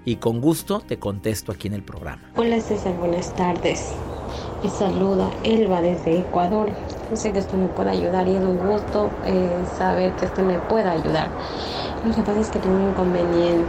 y 0.06 0.16
con 0.18 0.42
gusto 0.42 0.80
te 0.80 1.00
contesto 1.00 1.52
aquí 1.52 1.68
en 1.68 1.76
el 1.76 1.84
programa. 1.84 2.22
Hola 2.36 2.60
César, 2.62 2.96
buenas 2.98 3.34
tardes. 3.36 3.94
Me 4.64 4.70
saluda 4.70 5.30
Elba 5.44 5.82
desde 5.82 6.20
Ecuador. 6.20 6.70
Yo 7.10 7.16
sé 7.16 7.32
que 7.32 7.40
esto 7.40 7.58
me 7.58 7.68
puede 7.68 7.92
ayudar 7.92 8.28
y 8.28 8.36
es 8.36 8.42
un 8.42 8.58
gusto 8.58 9.10
eh, 9.26 9.50
saber 9.78 10.14
que 10.14 10.26
esto 10.26 10.44
me 10.44 10.60
pueda 10.60 10.92
ayudar. 10.92 11.30
Lo 12.06 12.14
que 12.14 12.22
pasa 12.22 12.40
es 12.40 12.50
que 12.50 12.60
tengo 12.60 12.76
un 12.76 12.90
inconveniente 12.90 13.68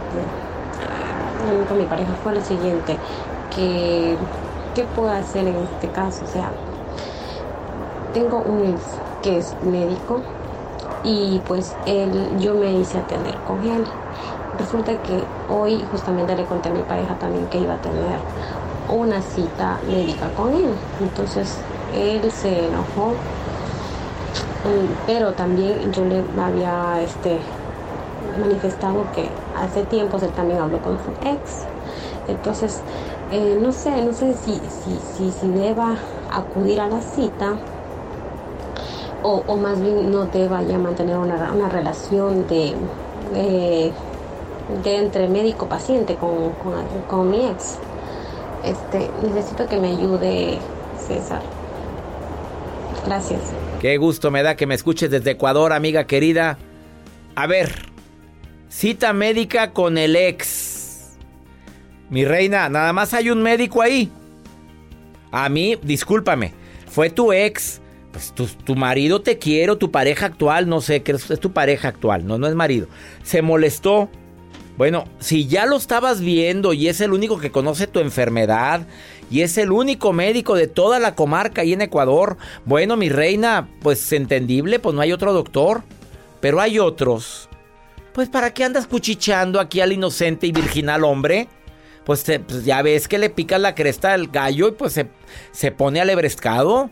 ah, 0.81 1.65
con 1.67 1.77
mi 1.77 1.85
pareja 1.85 2.11
fue 2.23 2.33
lo 2.33 2.41
siguiente, 2.41 2.97
que 3.55 4.15
¿qué 4.73 4.83
puedo 4.95 5.11
hacer 5.11 5.47
en 5.47 5.55
este 5.55 5.89
caso? 5.89 6.23
O 6.25 6.27
sea, 6.27 6.51
tengo 8.13 8.39
un 8.39 8.65
ex 8.65 8.81
que 9.21 9.37
es 9.37 9.55
médico 9.63 10.21
y 11.03 11.41
pues 11.47 11.75
él, 11.85 12.37
yo 12.39 12.55
me 12.55 12.71
hice 12.71 12.97
atender 12.97 13.35
con 13.47 13.63
él. 13.63 13.85
Resulta 14.57 14.95
que 14.97 15.23
hoy 15.49 15.83
justamente 15.91 16.35
le 16.35 16.45
conté 16.45 16.69
a 16.69 16.71
mi 16.71 16.81
pareja 16.81 17.15
también 17.15 17.47
que 17.47 17.59
iba 17.59 17.73
a 17.73 17.77
tener 17.77 18.19
una 18.89 19.21
cita 19.21 19.79
médica 19.87 20.29
con 20.33 20.53
él. 20.53 20.75
Entonces 21.01 21.57
él 21.95 22.31
se 22.31 22.67
enojó, 22.67 23.15
pero 25.07 25.33
también 25.33 25.91
yo 25.91 26.05
le 26.05 26.23
había 26.39 27.01
este, 27.01 27.39
manifestado 28.39 29.05
que 29.13 29.29
hace 29.55 29.83
tiempo 29.83 30.17
él 30.21 30.29
también 30.31 30.59
habló 30.59 30.79
con 30.79 30.97
su 30.97 31.11
ex. 31.27 31.65
Entonces, 32.27 32.81
eh, 33.31 33.57
no 33.61 33.71
sé, 33.71 34.03
no 34.05 34.13
sé 34.13 34.33
si, 34.35 34.61
si, 35.15 35.31
si, 35.31 35.49
deba 35.49 35.95
acudir 36.31 36.79
a 36.79 36.87
la 36.87 37.01
cita 37.01 37.57
o, 39.23 39.57
más 39.57 39.81
bien 39.81 40.11
no 40.11 40.25
deba 40.25 40.61
ya 40.63 40.77
mantener 40.77 41.17
una, 41.17 41.51
una 41.53 41.69
relación 41.69 42.45
de, 42.47 42.75
de, 44.83 44.97
entre 44.97 45.27
médico-paciente 45.27 46.15
con, 46.15 46.51
con, 47.07 47.29
mi 47.29 47.45
ex. 47.45 47.77
Este, 48.63 49.09
necesito 49.21 49.67
que 49.67 49.77
me 49.77 49.89
ayude 49.89 50.57
César. 50.99 51.41
Gracias. 53.05 53.41
Qué 53.81 53.97
gusto 53.97 54.31
me 54.31 54.43
da 54.43 54.55
que 54.55 54.65
me 54.65 54.75
escuches 54.75 55.11
desde 55.11 55.31
Ecuador, 55.31 55.73
amiga 55.73 56.05
querida. 56.05 56.57
A 57.35 57.47
ver, 57.47 57.73
cita 58.69 59.11
médica 59.11 59.71
con 59.71 59.97
el 59.97 60.15
ex. 60.15 61.17
Mi 62.09 62.25
reina, 62.25 62.69
nada 62.69 62.93
más 62.93 63.13
hay 63.13 63.29
un 63.29 63.41
médico 63.41 63.81
ahí. 63.81 64.11
A 65.31 65.49
mí, 65.49 65.77
discúlpame, 65.81 66.53
fue 66.87 67.09
tu 67.09 67.33
ex 67.33 67.81
pues 68.13 68.31
tu, 68.31 68.75
marido 68.75 69.21
te 69.21 69.39
quiere, 69.39 69.75
tu 69.75 69.89
pareja 69.89 70.27
actual, 70.27 70.69
no 70.69 70.81
sé, 70.81 71.03
es, 71.03 71.39
tu 71.39 71.51
pareja 71.51 71.87
actual, 71.87 72.27
no, 72.27 72.37
no 72.37 72.47
es 72.47 72.53
marido, 72.53 72.87
se 73.23 73.41
molestó. 73.41 74.07
Bueno, 74.77 75.05
si 75.19 75.47
ya 75.47 75.65
lo 75.65 75.77
estabas 75.77 76.19
viendo 76.19 76.73
y 76.73 76.87
es 76.87 76.99
el 76.99 77.13
único 77.13 77.37
que 77.37 77.51
conoce 77.51 77.85
tu 77.85 77.99
enfermedad 77.99 78.87
y 79.29 79.41
es 79.41 79.57
el 79.57 79.71
único 79.71 80.13
médico 80.13 80.55
de 80.55 80.67
toda 80.67 80.99
la 80.99 81.15
comarca 81.15 81.61
ahí 81.61 81.73
en 81.73 81.81
Ecuador, 81.81 82.37
bueno, 82.65 82.97
mi 82.97 83.09
reina, 83.09 83.69
pues 83.81 84.11
entendible, 84.11 84.79
pues 84.79 84.95
no 84.95 85.01
hay 85.01 85.11
otro 85.11 85.31
doctor, 85.31 85.83
pero 86.39 86.59
hay 86.59 86.79
otros. 86.79 87.49
Pues 88.13 88.29
¿para 88.29 88.53
qué 88.53 88.63
andas 88.63 88.87
cuchicheando 88.87 89.59
aquí 89.59 89.79
al 89.79 89.93
inocente 89.93 90.47
y 90.47 90.51
virginal 90.51 91.03
hombre? 91.03 91.47
Pues, 92.03 92.23
pues 92.47 92.65
ya 92.65 92.81
ves 92.81 93.07
que 93.07 93.17
le 93.17 93.29
pica 93.29 93.57
la 93.59 93.75
cresta 93.75 94.13
al 94.13 94.27
gallo 94.27 94.67
y 94.67 94.71
pues 94.71 94.93
se, 94.93 95.07
se 95.51 95.71
pone 95.71 96.01
alebrescado. 96.01 96.89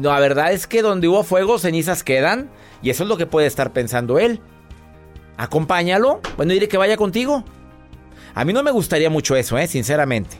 La 0.00 0.18
verdad 0.20 0.52
es 0.52 0.66
que 0.66 0.82
donde 0.82 1.08
hubo 1.08 1.24
fuego, 1.24 1.58
cenizas 1.58 2.02
quedan. 2.02 2.50
Y 2.82 2.90
eso 2.90 3.04
es 3.04 3.08
lo 3.08 3.16
que 3.16 3.26
puede 3.26 3.46
estar 3.46 3.72
pensando 3.72 4.18
él. 4.18 4.40
Acompáñalo. 5.36 6.20
Bueno, 6.36 6.52
diré 6.52 6.68
que 6.68 6.76
vaya 6.76 6.96
contigo. 6.96 7.44
A 8.34 8.44
mí 8.44 8.52
no 8.52 8.62
me 8.62 8.70
gustaría 8.70 9.10
mucho 9.10 9.36
eso, 9.36 9.58
¿eh? 9.58 9.66
Sinceramente. 9.66 10.36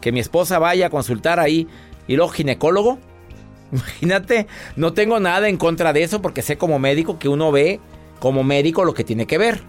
Que 0.00 0.12
mi 0.12 0.20
esposa 0.20 0.58
vaya 0.58 0.86
a 0.86 0.90
consultar 0.90 1.40
ahí 1.40 1.66
y 2.06 2.16
luego 2.16 2.30
ginecólogo. 2.30 2.98
Imagínate, 3.72 4.46
no 4.76 4.92
tengo 4.92 5.18
nada 5.20 5.48
en 5.48 5.56
contra 5.56 5.92
de 5.92 6.02
eso 6.02 6.22
porque 6.22 6.42
sé 6.42 6.56
como 6.56 6.78
médico 6.78 7.18
que 7.18 7.28
uno 7.28 7.50
ve 7.50 7.80
como 8.20 8.44
médico 8.44 8.84
lo 8.84 8.94
que 8.94 9.04
tiene 9.04 9.26
que 9.26 9.38
ver. 9.38 9.60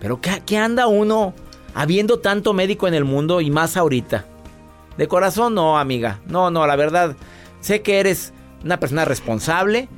Pero 0.00 0.20
¿qué, 0.20 0.42
qué 0.46 0.58
anda 0.58 0.86
uno 0.86 1.34
habiendo 1.74 2.20
tanto 2.20 2.52
médico 2.52 2.86
en 2.88 2.94
el 2.94 3.04
mundo 3.04 3.40
y 3.40 3.50
más 3.50 3.76
ahorita? 3.76 4.24
De 4.96 5.08
corazón 5.08 5.54
no, 5.54 5.78
amiga. 5.78 6.20
No, 6.26 6.50
no, 6.50 6.66
la 6.66 6.76
verdad. 6.76 7.16
Sé 7.60 7.82
que 7.82 7.98
eres 8.00 8.32
una 8.64 8.80
persona 8.80 9.04
responsable. 9.04 9.88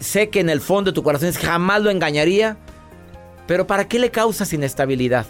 Sé 0.00 0.28
que 0.28 0.40
en 0.40 0.50
el 0.50 0.60
fondo 0.60 0.90
de 0.90 0.94
tu 0.94 1.02
corazón 1.02 1.32
jamás 1.32 1.82
lo 1.82 1.90
engañaría. 1.90 2.58
Pero 3.46 3.66
¿para 3.66 3.86
qué 3.86 3.98
le 3.98 4.10
causas 4.10 4.52
inestabilidad? 4.52 5.26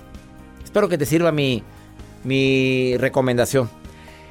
Espero 0.65 0.89
que 0.89 0.99
te 0.99 1.07
sirva 1.07 1.33
mi, 1.33 1.63
mi 2.25 2.97
recomendación. 2.99 3.71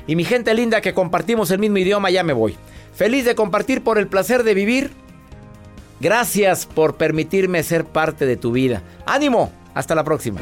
Y 0.08 0.15
mi 0.15 0.24
gente 0.24 0.54
linda 0.54 0.82
que 0.82 0.93
compartimos 0.93 1.52
el 1.52 1.60
mismo 1.60 1.78
idioma, 1.78 2.12
ya 2.12 2.24
me 2.24 2.34
voy. 2.34 2.56
Feliz 2.93 3.26
de 3.26 3.36
compartir 3.36 3.84
por 3.84 3.98
el 3.98 4.08
placer 4.08 4.43
de 4.43 4.54
vivir. 4.54 4.91
Gracias 6.00 6.65
por 6.65 6.95
permitirme 6.95 7.63
ser 7.63 7.86
parte 7.86 8.26
de 8.26 8.38
tu 8.38 8.52
vida. 8.52 8.84
¡Ánimo! 9.06 9.52
Hasta 9.74 9.95
la 9.95 10.04
próxima. 10.04 10.41